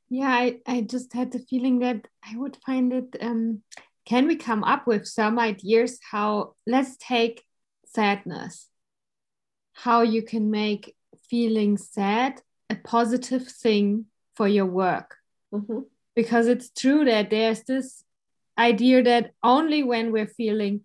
[0.08, 3.16] yeah, I, I just had the feeling that I would find it.
[3.20, 3.62] Um,
[4.04, 7.44] can we come up with some ideas how, let's take
[7.86, 8.68] sadness,
[9.72, 10.94] how you can make
[11.30, 15.16] feeling sad a positive thing for your work?
[15.52, 15.80] Mm-hmm.
[16.14, 18.02] Because it's true that there's this
[18.58, 20.82] idea that only when we're feeling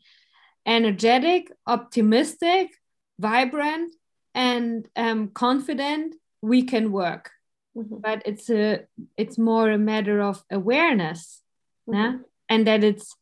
[0.65, 2.71] energetic, optimistic,
[3.19, 3.93] vibrant,
[4.33, 7.31] and um, confident, we can work.
[7.77, 7.97] Mm-hmm.
[8.01, 8.85] But it's a
[9.17, 11.41] it's more a matter of awareness,
[11.87, 11.99] Mm-hmm.
[11.99, 12.13] yeah?
[12.49, 13.13] and that it's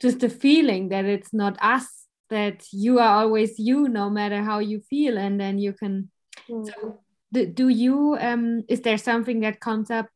[0.00, 4.60] just a feeling that it's not us, that you are always you, no matter how
[4.60, 6.10] you feel, and then you can.
[6.48, 6.66] Mhm.
[6.66, 7.00] So,
[7.32, 10.06] do, do you um is there something that comes up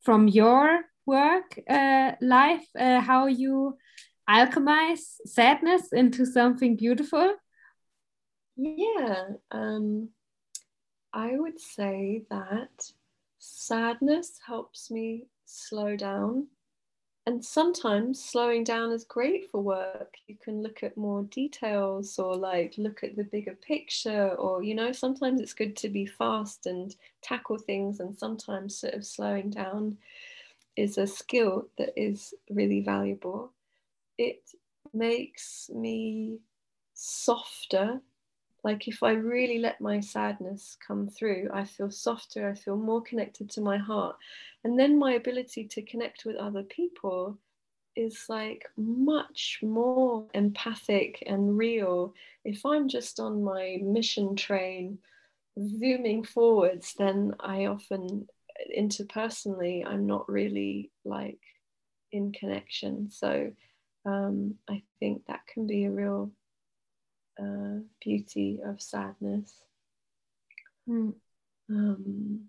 [0.00, 3.76] from your work uh, life uh, how you
[4.28, 7.34] alchemize sadness into something beautiful
[8.56, 10.08] Yeah, um,
[11.12, 12.90] I would say that
[13.38, 16.48] sadness helps me slow down.
[17.26, 20.14] And sometimes slowing down is great for work.
[20.26, 24.74] You can look at more details or like look at the bigger picture, or you
[24.74, 29.50] know, sometimes it's good to be fast and tackle things, and sometimes sort of slowing
[29.50, 29.98] down
[30.74, 33.52] is a skill that is really valuable.
[34.18, 34.42] It
[34.92, 36.38] makes me
[36.94, 38.00] softer
[38.64, 43.00] like if I really let my sadness come through, I feel softer, I feel more
[43.00, 44.16] connected to my heart.
[44.64, 47.38] And then my ability to connect with other people
[47.94, 52.14] is like much more empathic and real.
[52.44, 54.98] If I'm just on my mission train,
[55.58, 58.28] zooming forwards, then I often
[58.76, 61.40] interpersonally, I'm not really like
[62.10, 63.10] in connection.
[63.10, 63.52] So
[64.04, 66.30] um, I think that can be a real
[67.40, 69.62] uh, beauty of sadness.
[70.88, 71.14] Mm.
[71.70, 72.40] Um,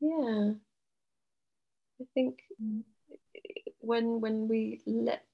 [0.00, 0.52] yeah,
[2.00, 2.82] I think Mm.
[3.80, 5.24] when when we let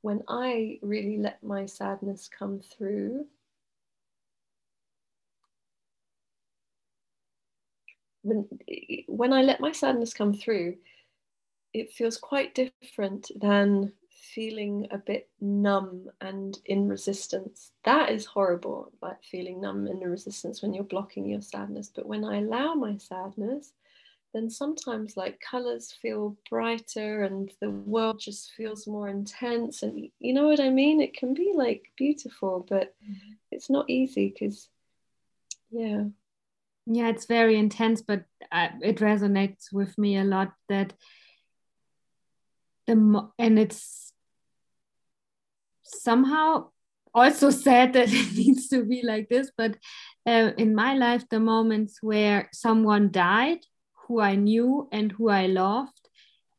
[0.00, 3.26] when I really let my sadness come through,
[8.22, 8.48] when
[9.06, 10.76] when I let my sadness come through,
[11.74, 13.92] it feels quite different than
[14.32, 17.72] feeling a bit numb and in resistance.
[17.84, 21.90] That is horrible, like feeling numb and in resistance when you're blocking your sadness.
[21.94, 23.72] But when I allow my sadness,
[24.32, 29.82] then sometimes like colors feel brighter and the world just feels more intense.
[29.82, 31.00] And you know what I mean?
[31.00, 32.94] It can be like beautiful, but
[33.50, 34.68] it's not easy because,
[35.70, 36.04] yeah.
[36.86, 40.92] yeah it's very intense but uh, it resonates with me a lot that
[42.86, 44.12] the mo- and it's
[45.82, 46.68] somehow
[47.14, 49.76] also sad that it needs to be like this but
[50.26, 53.58] uh, in my life the moments where someone died
[54.06, 56.08] who i knew and who i loved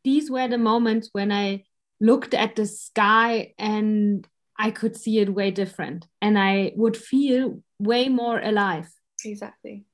[0.04, 1.64] these were the moments when i
[2.00, 7.62] looked at the sky and i could see it way different and i would feel
[7.80, 8.90] way more alive
[9.24, 9.86] Exactly.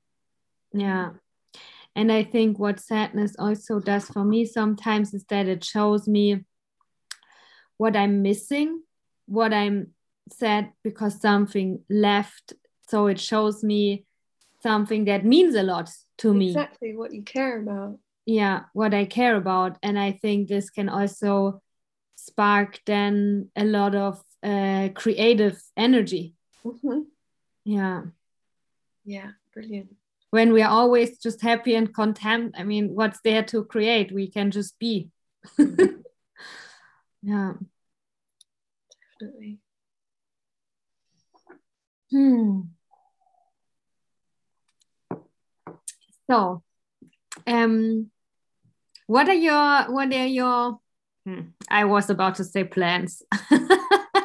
[0.73, 1.11] yeah.
[1.95, 6.45] And I think what sadness also does for me sometimes is that it shows me
[7.77, 8.83] what I'm missing,
[9.25, 9.93] what I'm
[10.31, 12.53] sad because something left.
[12.87, 14.05] So it shows me
[14.61, 15.89] something that means a lot
[16.19, 16.47] to me.
[16.47, 17.97] Exactly what you care about.
[18.25, 19.77] Yeah, what I care about.
[19.83, 21.61] And I think this can also
[22.15, 26.35] spark then a lot of uh, creative energy.
[26.63, 27.05] Mhm.
[27.65, 28.03] Yeah.
[29.03, 29.95] Yeah, brilliant.
[30.31, 34.11] When we are always just happy and content i mean what's there to create?
[34.11, 35.09] We can just be.
[37.23, 37.53] Yeah.
[39.19, 39.59] Definitely.
[42.09, 42.61] hmm.
[46.29, 46.63] so
[47.45, 48.09] um
[49.07, 50.79] what are your what are your
[51.25, 53.21] hmm, i was about to say plans.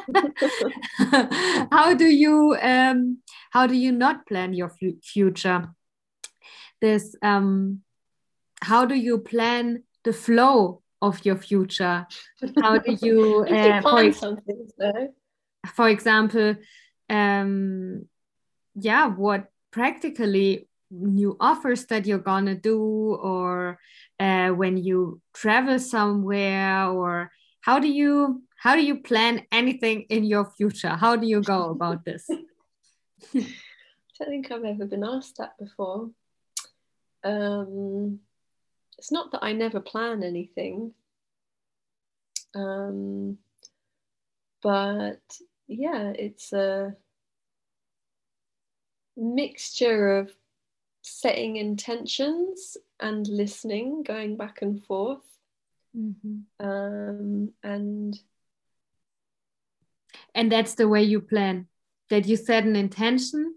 [1.71, 3.17] How do you um
[3.51, 5.69] how do you not plan your fu- future
[6.81, 7.81] this um
[8.61, 12.07] how do you plan the flow of your future
[12.61, 15.13] how do you uh, can for, find ex- some things though.
[15.67, 16.55] for example
[17.09, 18.05] um
[18.75, 22.79] yeah what practically new offers that you're gonna do
[23.21, 23.77] or
[24.19, 27.29] uh, when you travel somewhere or
[27.61, 31.69] how do you how do you plan anything in your future how do you go
[31.69, 32.25] about this
[34.19, 36.09] I don't think I've ever been asked that before.
[37.23, 38.19] Um,
[38.97, 40.93] it's not that I never plan anything,
[42.55, 43.37] um,
[44.61, 45.21] but
[45.67, 46.95] yeah, it's a
[49.15, 50.31] mixture of
[51.01, 55.23] setting intentions and listening, going back and forth.
[55.95, 56.65] Mm-hmm.
[56.65, 58.19] Um, and
[60.35, 61.67] and that's the way you plan
[62.09, 63.55] that you set an intention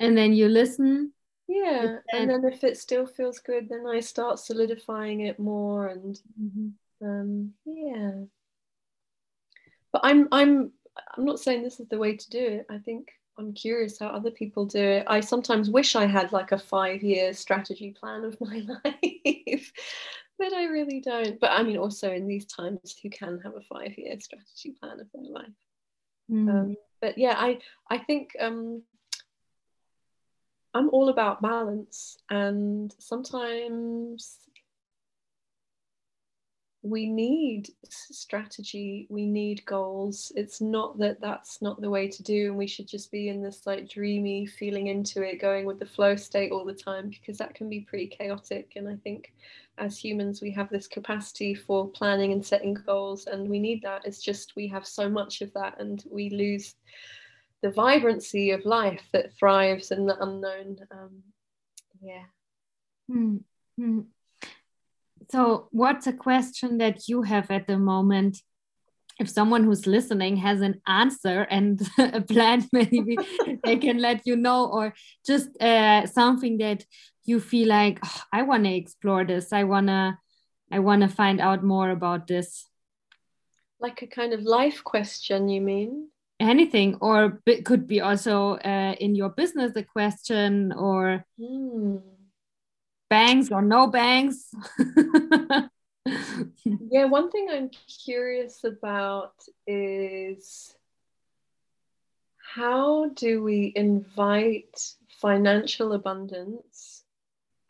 [0.00, 1.12] and then you listen
[1.48, 6.20] yeah and then if it still feels good then i start solidifying it more and
[6.40, 7.06] mm-hmm.
[7.06, 8.12] um, yeah.
[9.92, 10.72] But i'm i'm
[11.16, 12.66] i'm not saying this is the way to do it.
[12.68, 15.04] I think i'm curious how other people do it.
[15.06, 19.72] I sometimes wish i had like a five year strategy plan of my life
[20.38, 21.38] but i really don't.
[21.40, 25.00] But i mean also in these times who can have a five year strategy plan
[25.00, 25.46] of their life?
[26.30, 26.50] Mm.
[26.50, 28.82] um, but yeah i i think um,
[30.76, 34.36] I'm all about balance, and sometimes
[36.82, 40.32] we need strategy, we need goals.
[40.36, 43.42] It's not that that's not the way to do, and we should just be in
[43.42, 47.38] this like dreamy feeling into it, going with the flow state all the time, because
[47.38, 48.74] that can be pretty chaotic.
[48.76, 49.32] And I think
[49.78, 54.04] as humans, we have this capacity for planning and setting goals, and we need that.
[54.04, 56.74] It's just we have so much of that, and we lose
[57.66, 60.76] the vibrancy of life that thrives in the unknown.
[60.88, 61.22] Um,
[62.00, 62.26] yeah.
[63.10, 64.00] Mm-hmm.
[65.32, 68.38] So, what's a question that you have at the moment?
[69.18, 73.18] If someone who's listening has an answer and a plan, maybe
[73.64, 74.94] they can let you know, or
[75.26, 76.84] just uh, something that
[77.24, 79.52] you feel like oh, I want to explore this.
[79.52, 80.20] I wanna,
[80.70, 82.68] I wanna find out more about this.
[83.80, 86.10] Like a kind of life question, you mean?
[86.38, 92.02] Anything or it could be also uh, in your business a question or mm.
[93.08, 94.50] banks or no banks
[96.90, 97.70] yeah one thing i'm
[98.04, 99.32] curious about
[99.66, 100.74] is
[102.54, 107.04] how do we invite financial abundance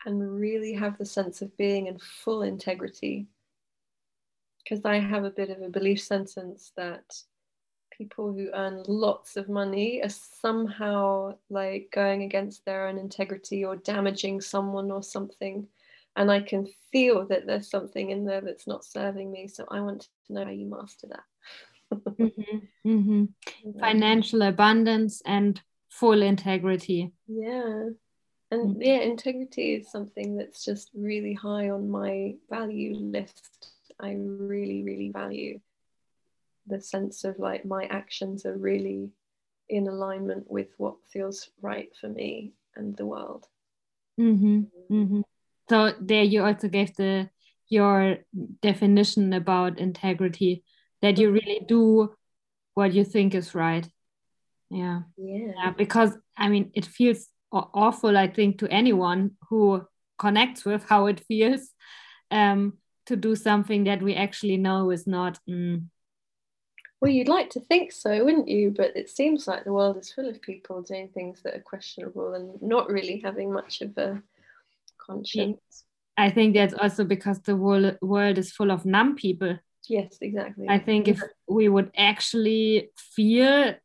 [0.05, 3.27] and really have the sense of being in full integrity
[4.61, 7.05] because i have a bit of a belief sentence that
[7.97, 13.75] people who earn lots of money are somehow like going against their own integrity or
[13.77, 15.67] damaging someone or something.
[16.15, 19.79] And i can feel that there's something in there that's not serving me so i
[19.79, 21.23] want to know how you master that.
[21.93, 23.79] Mm-hmm, mm-hmm.
[23.79, 27.13] financial abundance and full integrity.
[27.27, 27.89] Yeah.
[28.49, 28.81] And mm-hmm.
[28.81, 33.69] yeah integrity is something that's just really high on my value list.
[33.99, 35.59] I really really value
[36.67, 39.09] the sense of like my actions are really
[39.69, 43.47] in alignment with what feels right for me and the world.
[44.19, 44.61] Mm-hmm.
[44.91, 45.21] Mm-hmm.
[45.69, 47.29] So there you also gave the
[47.69, 48.17] your
[48.61, 50.63] definition about integrity
[51.01, 52.15] that you really do
[52.73, 53.87] what you think is right.
[54.69, 55.01] Yeah.
[55.17, 55.51] Yeah.
[55.55, 59.85] yeah because I mean it feels awful I think to anyone who
[60.17, 61.69] connects with how it feels
[62.31, 62.73] um
[63.05, 65.83] to do something that we actually know is not mm,
[66.99, 68.73] well, you'd like to think so, wouldn't you?
[68.75, 72.33] But it seems like the world is full of people doing things that are questionable
[72.33, 74.21] and not really having much of a
[74.97, 75.85] conscience.
[76.17, 79.59] I think that's also because the world, world is full of numb people.
[79.87, 80.67] Yes, exactly.
[80.67, 83.75] I think if we would actually feel,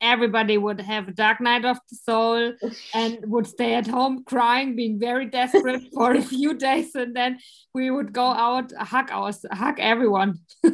[0.00, 2.52] everybody would have a dark night of the soul
[2.94, 7.38] and would stay at home crying, being very desperate for a few days, and then
[7.72, 10.40] we would go out, hug us, hug everyone.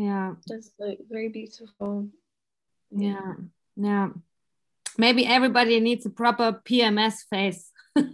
[0.00, 2.08] yeah that's like very beautiful
[2.90, 3.34] yeah
[3.76, 4.08] yeah
[4.96, 8.04] maybe everybody needs a proper pms phase no,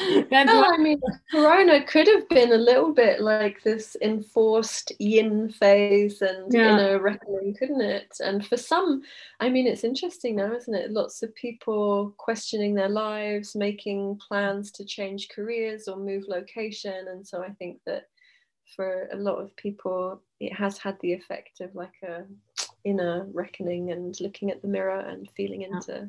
[0.00, 0.98] I mean,
[1.30, 6.72] Corona could have been a little bit like this enforced yin phase and yeah.
[6.72, 8.16] inner reckoning, couldn't it?
[8.24, 9.02] And for some,
[9.40, 10.90] I mean, it's interesting now, isn't it?
[10.90, 17.08] Lots of people questioning their lives, making plans to change careers or move location.
[17.08, 18.04] And so I think that
[18.74, 22.24] for a lot of people, it has had the effect of like a
[22.84, 26.04] inner reckoning and looking at the mirror and feeling into yeah.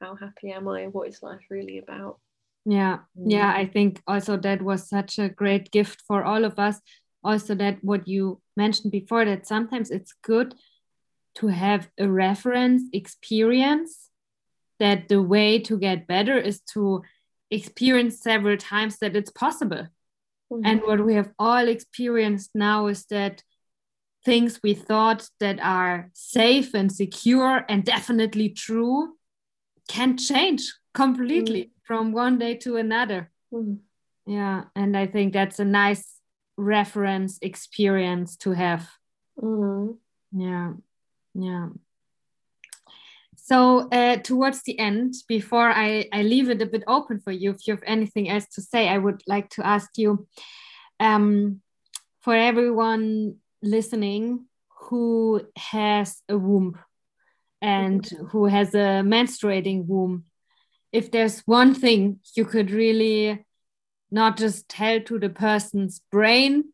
[0.00, 0.86] how happy am I?
[0.86, 2.18] What is life really about?
[2.64, 3.30] Yeah, mm.
[3.30, 6.80] yeah, I think also that was such a great gift for all of us.
[7.22, 10.54] Also, that what you mentioned before, that sometimes it's good
[11.36, 14.10] to have a reference experience
[14.78, 17.02] that the way to get better is to
[17.50, 19.86] experience several times that it's possible
[20.52, 20.66] Mm-hmm.
[20.66, 23.42] And what we have all experienced now is that
[24.24, 29.16] things we thought that are safe and secure and definitely true
[29.88, 31.70] can change completely mm.
[31.84, 33.30] from one day to another.
[33.52, 33.78] Mm.
[34.26, 36.20] Yeah, and I think that's a nice
[36.56, 38.88] reference experience to have.
[39.38, 39.98] Mm.
[40.32, 40.72] Yeah,
[41.34, 41.68] yeah.
[43.46, 47.50] So uh, towards the end, before I, I leave it a bit open for you,
[47.50, 50.26] if you have anything else to say, I would like to ask you,
[50.98, 51.60] um,
[52.22, 54.46] for everyone listening
[54.88, 56.78] who has a womb
[57.60, 60.24] and who has a menstruating womb,
[60.90, 63.44] if there's one thing you could really
[64.10, 66.64] not just tell to the person's brain,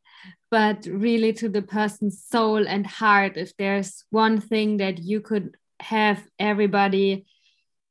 [0.52, 5.56] but really to the person's soul and heart, if there's one thing that you could
[5.80, 7.26] have everybody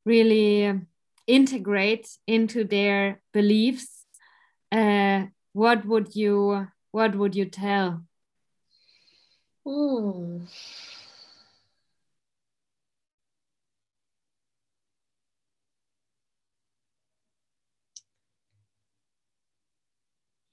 [0.06, 0.80] really
[1.28, 4.06] integrate into their beliefs,
[4.72, 8.04] uh, what would you what would you tell?
[9.66, 10.48] Mm.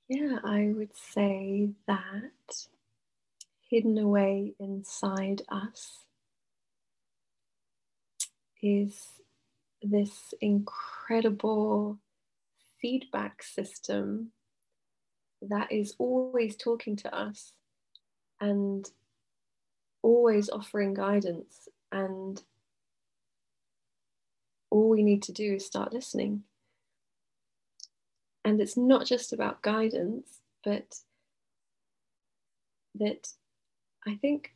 [0.08, 2.68] Yeah, I would say that
[3.68, 6.05] hidden away inside us
[8.66, 9.06] is
[9.82, 11.98] this incredible
[12.80, 14.32] feedback system
[15.42, 17.52] that is always talking to us
[18.40, 18.90] and
[20.02, 21.68] always offering guidance.
[21.92, 22.42] And
[24.70, 26.42] all we need to do is start listening.
[28.44, 30.96] And it's not just about guidance, but
[32.96, 33.28] that
[34.06, 34.55] I think,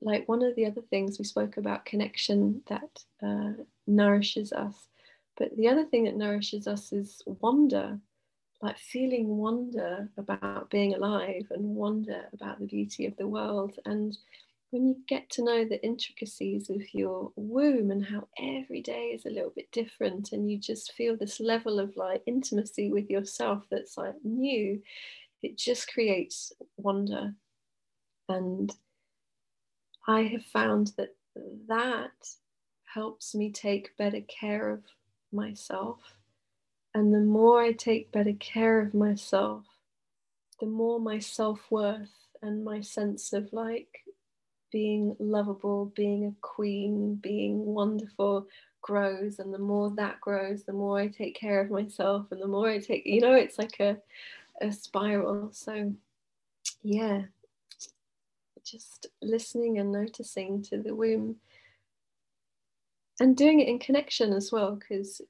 [0.00, 3.52] like one of the other things we spoke about connection that uh,
[3.86, 4.88] nourishes us.
[5.36, 7.98] But the other thing that nourishes us is wonder
[8.62, 13.78] like feeling wonder about being alive and wonder about the beauty of the world.
[13.86, 14.16] And
[14.70, 19.24] when you get to know the intricacies of your womb and how every day is
[19.24, 23.64] a little bit different, and you just feel this level of like intimacy with yourself
[23.70, 24.80] that's like new,
[25.42, 27.34] it just creates wonder.
[28.28, 28.72] And
[30.06, 31.14] I have found that
[31.68, 32.28] that
[32.94, 34.82] helps me take better care of
[35.32, 36.00] myself
[36.94, 39.64] and the more I take better care of myself,
[40.58, 42.10] the more my self worth
[42.42, 44.04] and my sense of like
[44.72, 48.48] being lovable, being a queen, being wonderful
[48.82, 49.38] grows.
[49.38, 52.68] And the more that grows, the more I take care of myself, and the more
[52.68, 53.96] I take, you know, it's like a,
[54.60, 55.50] a spiral.
[55.52, 55.92] So,
[56.82, 57.22] yeah,
[58.70, 61.36] just listening and noticing to the womb.
[63.18, 65.20] And doing it in connection as well, because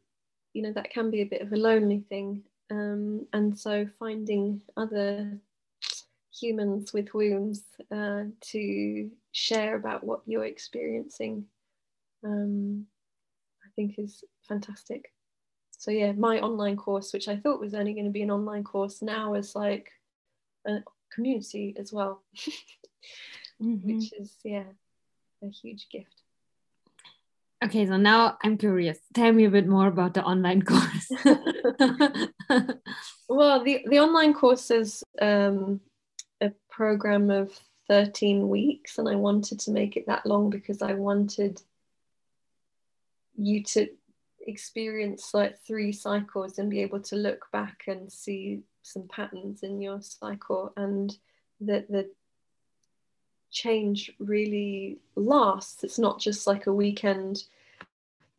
[0.53, 2.43] you know that can be a bit of a lonely thing.
[2.70, 5.41] Um, and so finding other
[6.41, 11.45] humans with wombs uh, to share about what you're experiencing
[12.24, 12.86] um,
[13.64, 15.12] i think is fantastic.
[15.78, 18.64] So yeah my online course which i thought was only going to be an online
[18.64, 19.91] course now is like
[20.66, 20.78] a
[21.12, 22.22] community as well
[23.63, 23.97] mm-hmm.
[23.97, 24.65] which is yeah
[25.43, 26.23] a huge gift
[27.63, 28.99] Okay, so now I'm curious.
[29.13, 31.13] Tell me a bit more about the online course.
[33.29, 35.81] well, the, the online course is um,
[36.41, 37.53] a program of
[37.89, 41.61] 13 weeks, and I wanted to make it that long because I wanted
[43.37, 43.89] you to
[44.47, 49.83] experience like three cycles and be able to look back and see some patterns in
[49.83, 51.15] your cycle and
[51.61, 52.11] that the
[53.51, 55.85] change really lasts.
[55.85, 57.45] It's not just like a weekend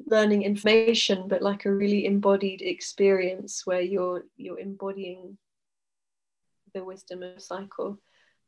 [0.06, 5.38] learning information, but like a really embodied experience where you're you're embodying
[6.74, 8.00] the wisdom of cycle.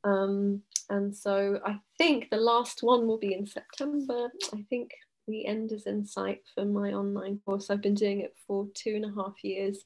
[0.03, 4.30] Um, and so I think the last one will be in September.
[4.53, 4.91] I think
[5.28, 7.70] the end is in sight for my online course.
[7.70, 9.86] I've been doing it for two and a half years,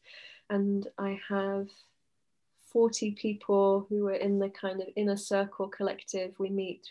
[0.50, 1.68] and I have
[2.78, 6.36] 40 people who are in the kind of inner circle collective.
[6.38, 6.88] We meet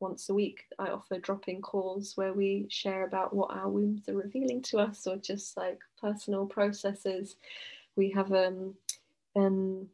[0.00, 0.64] once a week.
[0.78, 4.78] I offer drop in calls where we share about what our wombs are revealing to
[4.78, 7.36] us or just like personal processes.
[7.94, 8.74] We have um,
[9.34, 9.88] an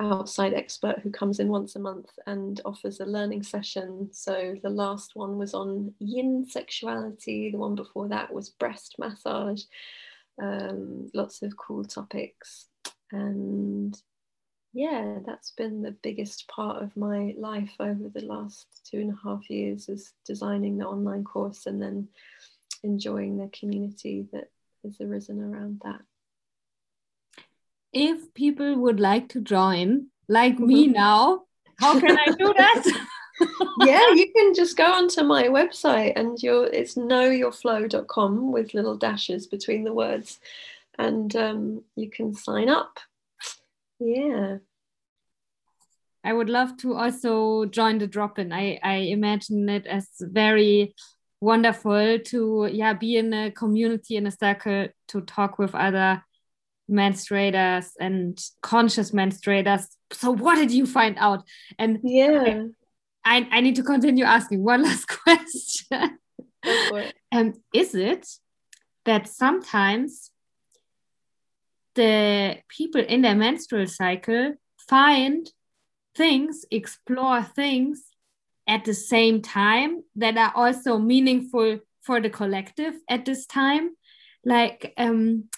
[0.00, 4.08] outside expert who comes in once a month and offers a learning session.
[4.10, 9.62] So the last one was on yin sexuality, the one before that was breast massage,
[10.42, 12.66] um, lots of cool topics.
[13.12, 13.96] And
[14.72, 19.18] yeah, that's been the biggest part of my life over the last two and a
[19.22, 22.08] half years is designing the online course and then
[22.82, 24.50] enjoying the community that
[24.84, 26.00] has arisen around that.
[27.92, 30.66] If people would like to join, like mm-hmm.
[30.66, 31.42] me now,
[31.80, 33.06] How can I do that?
[33.80, 39.46] yeah, you can just go onto my website and your it's knowyourflow.com with little dashes
[39.46, 40.38] between the words,
[40.98, 43.00] and um, you can sign up.
[44.00, 44.56] Yeah.
[46.22, 48.52] I would love to also join the drop in.
[48.52, 50.94] I, I imagine it as very
[51.40, 56.22] wonderful to yeah be in a community in a circle to talk with other
[56.90, 59.86] menstruators and conscious menstruators.
[60.12, 61.44] So what did you find out?
[61.78, 62.64] And yeah,
[63.24, 66.18] I, I need to continue asking one last question.
[67.32, 68.26] um, is it
[69.04, 70.30] that sometimes
[72.00, 74.54] the people in their menstrual cycle
[74.88, 75.50] find
[76.16, 78.04] things, explore things
[78.66, 83.90] at the same time that are also meaningful for the collective at this time?
[84.44, 85.50] Like, um,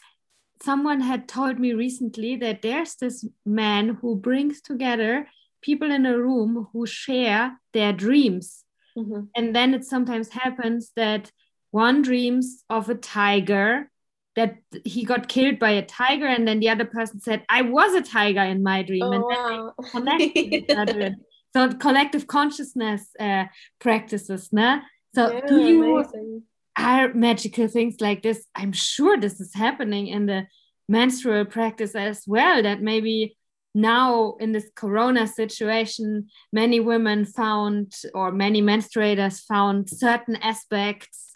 [0.62, 5.28] someone had told me recently that there's this man who brings together
[5.60, 8.64] people in a room who share their dreams.
[8.98, 9.22] Mm-hmm.
[9.36, 11.30] And then it sometimes happens that
[11.70, 13.91] one dreams of a tiger
[14.34, 17.94] that he got killed by a tiger and then the other person said i was
[17.94, 20.84] a tiger in my dream oh, and wow.
[20.86, 21.16] then
[21.52, 23.44] so collective consciousness uh,
[23.78, 24.80] practices nah?
[25.14, 26.42] so yeah, do you amazing.
[26.78, 30.46] are magical things like this i'm sure this is happening in the
[30.88, 33.36] menstrual practice as well that maybe
[33.74, 41.32] now in this corona situation many women found or many menstruators found certain aspects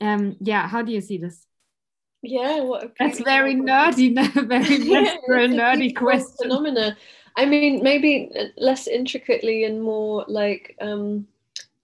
[0.00, 1.47] um yeah how do you see this
[2.22, 4.14] yeah what that's very nerdy
[4.48, 6.34] very yeah, nerdy question.
[6.42, 6.96] phenomena.
[7.36, 11.26] I mean maybe less intricately and more like um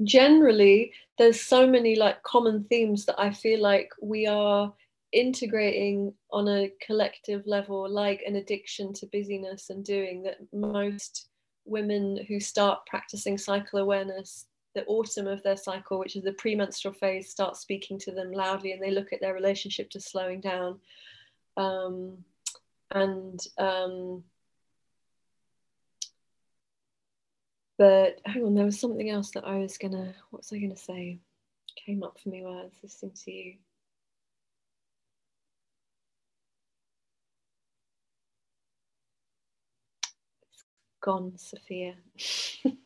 [0.03, 4.72] generally there's so many like common themes that i feel like we are
[5.12, 11.28] integrating on a collective level like an addiction to busyness and doing that most
[11.64, 16.95] women who start practicing cycle awareness the autumn of their cycle which is the premenstrual
[16.95, 20.81] phase start speaking to them loudly and they look at their relationship to slowing down.
[21.57, 22.25] Um,
[22.91, 24.25] and um,
[27.79, 30.77] but hang on there was something else that i was gonna what was i gonna
[30.77, 31.18] say?
[31.87, 33.55] Came up for me while i was listening to you.
[41.01, 41.97] Gone, Sophia.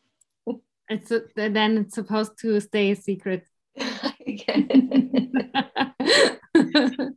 [0.89, 3.47] it's a, then it's supposed to stay a secret.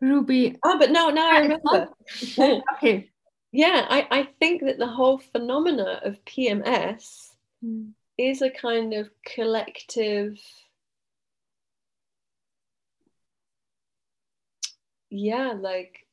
[0.00, 0.56] Ruby.
[0.62, 1.88] Oh, but no, now I remember.
[2.76, 3.10] okay.
[3.52, 7.30] Yeah, I, I think that the whole phenomena of PMS
[7.64, 7.90] mm.
[8.18, 10.38] is a kind of collective
[15.08, 16.06] yeah, like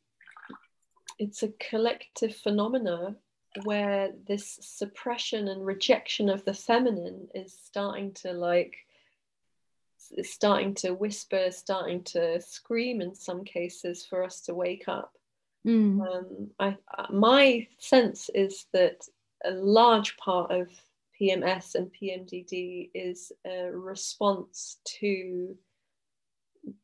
[1.19, 3.17] it's a collective phenomena
[3.63, 8.75] where this suppression and rejection of the feminine is starting to like
[10.17, 15.13] is starting to whisper starting to scream in some cases for us to wake up
[15.65, 16.01] mm.
[16.01, 16.77] um, I,
[17.09, 19.01] my sense is that
[19.45, 20.67] a large part of
[21.19, 25.55] pms and pmdd is a response to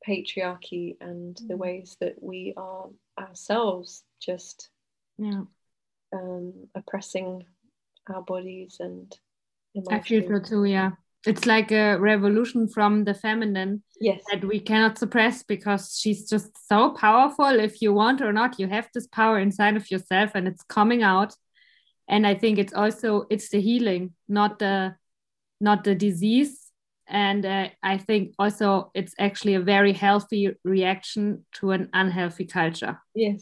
[0.08, 1.48] patriarchy and mm.
[1.48, 2.90] the ways that we are
[3.20, 4.70] ourselves just
[5.18, 5.44] yeah
[6.14, 7.46] um, oppressing
[8.14, 9.16] our bodies and
[9.76, 10.06] emotions.
[10.06, 10.66] I feel so too.
[10.66, 10.92] Yeah,
[11.26, 13.84] it's like a revolution from the feminine.
[14.02, 17.60] Yes, that we cannot suppress because she's just so powerful.
[17.60, 21.04] If you want or not, you have this power inside of yourself, and it's coming
[21.04, 21.36] out.
[22.08, 24.96] And I think it's also it's the healing, not the
[25.62, 26.66] not the disease.
[27.08, 33.00] And uh, I think also it's actually a very healthy reaction to an unhealthy culture.
[33.16, 33.42] Yes.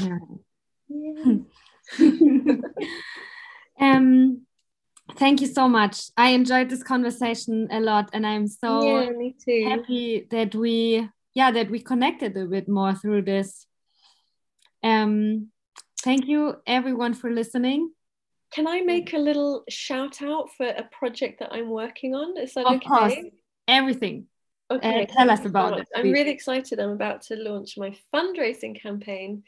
[0.00, 0.18] Yeah.
[3.80, 4.42] um,
[5.16, 6.10] thank you so much.
[6.16, 9.00] I enjoyed this conversation a lot, and I'm so
[9.46, 13.66] yeah, happy that we, yeah, that we connected a bit more through this.
[14.82, 15.48] Um,
[16.02, 17.92] thank you everyone for listening.
[18.52, 22.36] Can I make a little shout out for a project that I'm working on?
[22.36, 22.86] Is that of okay?
[22.86, 23.14] Course.
[23.66, 24.26] Everything.
[24.70, 25.88] Okay, uh, tell us about it.
[25.94, 26.78] I'm really excited.
[26.78, 29.42] I'm about to launch my fundraising campaign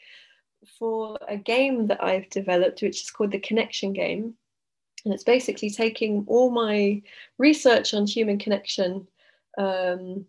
[0.79, 4.35] for a game that I've developed, which is called the Connection Game.
[5.03, 7.01] And it's basically taking all my
[7.37, 9.07] research on human connection
[9.57, 10.25] um,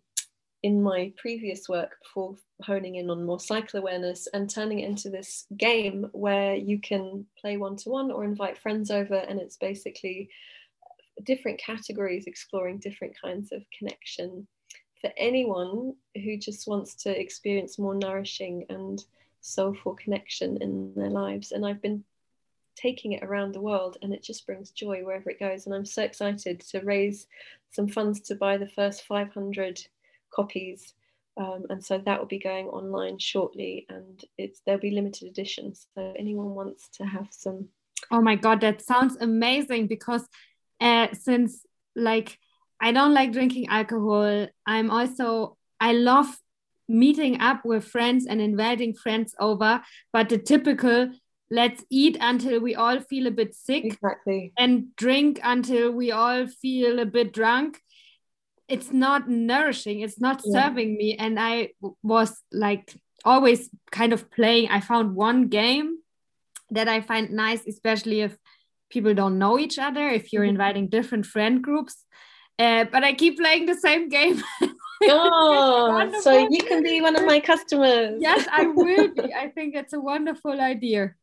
[0.62, 5.08] in my previous work before honing in on more cycle awareness and turning it into
[5.08, 9.14] this game where you can play one to one or invite friends over.
[9.14, 10.28] And it's basically
[11.24, 14.46] different categories exploring different kinds of connection
[15.00, 19.04] for anyone who just wants to experience more nourishing and
[19.46, 21.52] soulful connection in their lives.
[21.52, 22.04] And I've been
[22.76, 25.84] taking it around the world and it just brings joy wherever it goes and i'm
[25.84, 27.26] so excited to raise
[27.70, 29.80] some funds to buy the first 500
[30.30, 30.94] copies
[31.38, 35.86] um, and so that will be going online shortly and it's there'll be limited editions
[35.94, 37.68] so anyone wants to have some
[38.10, 40.26] oh my god that sounds amazing because
[40.80, 41.64] uh, since
[41.94, 42.38] like
[42.80, 46.38] i don't like drinking alcohol i'm also i love
[46.88, 49.82] meeting up with friends and inviting friends over
[50.12, 51.10] but the typical
[51.50, 54.52] let's eat until we all feel a bit sick exactly.
[54.58, 57.80] and drink until we all feel a bit drunk.
[58.68, 60.60] It's not nourishing it's not yeah.
[60.60, 61.16] serving me.
[61.16, 61.70] And i
[62.02, 62.94] was like
[63.24, 64.68] always kind of playing.
[64.70, 65.98] I found one game
[66.70, 68.36] that i find nice especially if
[68.90, 70.50] people don't know each other if you're mm-hmm.
[70.50, 72.04] inviting different friend groups.
[72.58, 74.42] Uh, but i keep playing the same game
[75.02, 78.18] oh so you can be one of my customers.
[78.20, 79.32] Yes i will be.
[79.34, 81.14] I think it's a wonderful idea.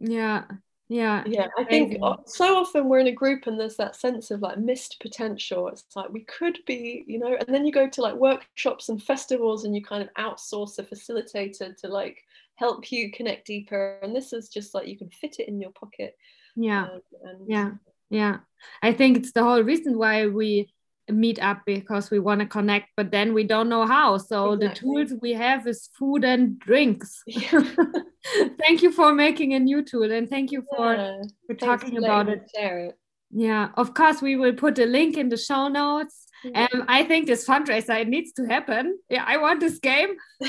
[0.00, 0.44] Yeah
[0.88, 4.40] yeah yeah i think so often we're in a group and there's that sense of
[4.40, 5.66] like missed potential.
[5.66, 9.02] It's like we could be you know and then you go to like workshops and
[9.02, 12.22] festivals and you kind of outsource a facilitator to like
[12.54, 13.98] help you connect deeper.
[14.02, 16.16] And this is just like you can fit it in your pocket.
[16.54, 17.70] Yeah um, and, yeah
[18.10, 18.38] yeah.
[18.82, 20.72] I think it's the whole reason why we
[21.08, 24.68] meet up because we want to connect but then we don't know how so exactly.
[24.68, 27.22] the tools we have is food and drinks
[28.58, 31.22] thank you for making a new tool and thank you for, yeah.
[31.46, 32.50] for talking about it.
[32.54, 32.98] Share it
[33.30, 36.68] yeah of course we will put a link in the show notes yeah.
[36.72, 40.10] um, i think this fundraiser it needs to happen yeah i want this game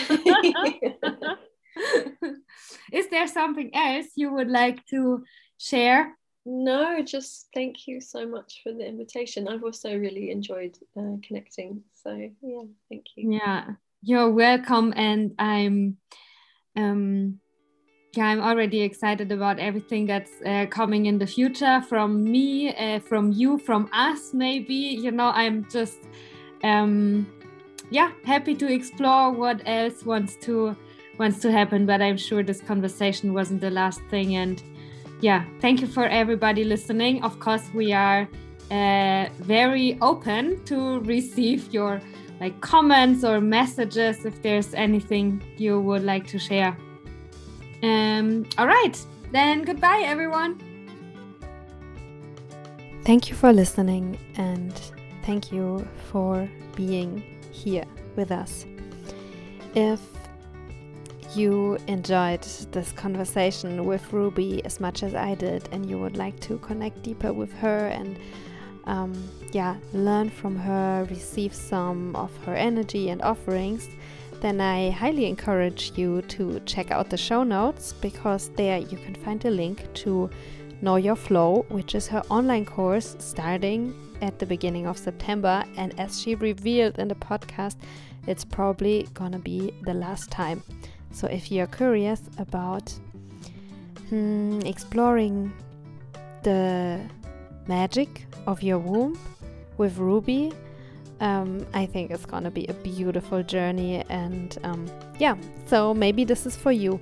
[2.91, 5.23] is there something else you would like to
[5.57, 6.15] share
[6.47, 9.49] no, just thank you so much for the invitation.
[9.49, 11.83] I've also really enjoyed uh, connecting.
[11.93, 12.11] So
[12.41, 13.33] yeah, thank you.
[13.33, 13.71] Yeah,
[14.01, 15.97] you're welcome, and I'm,
[16.77, 17.41] um,
[18.15, 22.99] yeah, I'm already excited about everything that's uh, coming in the future from me, uh,
[22.99, 24.33] from you, from us.
[24.33, 25.99] Maybe you know, I'm just,
[26.63, 27.27] um,
[27.89, 30.77] yeah, happy to explore what else wants to
[31.19, 31.85] wants to happen.
[31.85, 34.63] But I'm sure this conversation wasn't the last thing, and
[35.21, 37.23] yeah, thank you for everybody listening.
[37.23, 38.27] Of course, we are
[38.69, 42.01] uh, very open to receive your
[42.39, 46.77] like comments or messages if there's anything you would like to share.
[47.81, 48.97] Um, all right,
[49.31, 50.61] then goodbye, everyone.
[53.03, 54.73] Thank you for listening and
[55.23, 57.85] thank you for being here
[58.15, 58.65] with us.
[59.73, 59.99] If
[61.35, 62.41] you enjoyed
[62.71, 67.03] this conversation with Ruby as much as I did, and you would like to connect
[67.03, 68.17] deeper with her and
[68.87, 69.13] um,
[69.51, 73.89] yeah, learn from her, receive some of her energy and offerings,
[74.41, 79.15] then I highly encourage you to check out the show notes because there you can
[79.15, 80.29] find a link to
[80.81, 85.63] Know Your Flow, which is her online course starting at the beginning of September.
[85.75, 87.75] And as she revealed in the podcast,
[88.27, 90.63] it's probably gonna be the last time.
[91.11, 92.93] So if you're curious about
[94.09, 95.53] hmm, exploring
[96.43, 96.99] the
[97.67, 99.17] magic of your womb
[99.77, 100.53] with Ruby,
[101.19, 104.03] um, I think it's gonna be a beautiful journey.
[104.09, 104.85] And um,
[105.19, 105.35] yeah,
[105.65, 106.99] so maybe this is for you.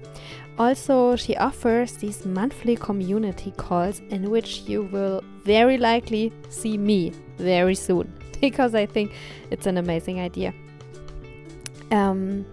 [0.57, 7.11] Also, she offers these monthly community calls in which you will very likely see me
[7.37, 8.11] very soon
[8.41, 9.13] because I think
[9.51, 10.53] it's an amazing idea.
[11.91, 12.45] Um,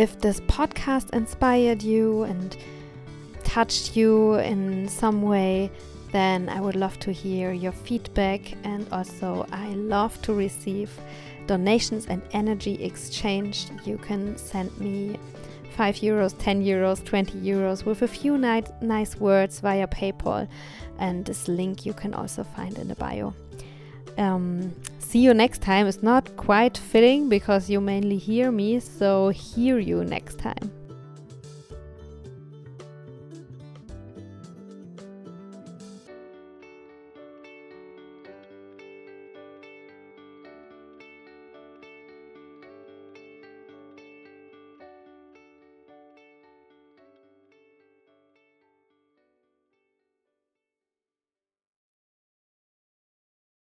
[0.00, 2.56] if this podcast inspired you and
[3.44, 5.70] touched you in some way,
[6.10, 8.56] then I would love to hear your feedback.
[8.64, 10.90] And also, I love to receive
[11.46, 13.66] donations and energy exchange.
[13.84, 15.18] You can send me
[15.76, 20.48] 5 euros, 10 euros, 20 euros with a few ni nice words via PayPal.
[20.98, 23.34] And this link you can also find in the bio.
[24.16, 24.72] Um,
[25.10, 29.76] see you next time is not quite fitting because you mainly hear me, so hear
[29.80, 30.79] you next time.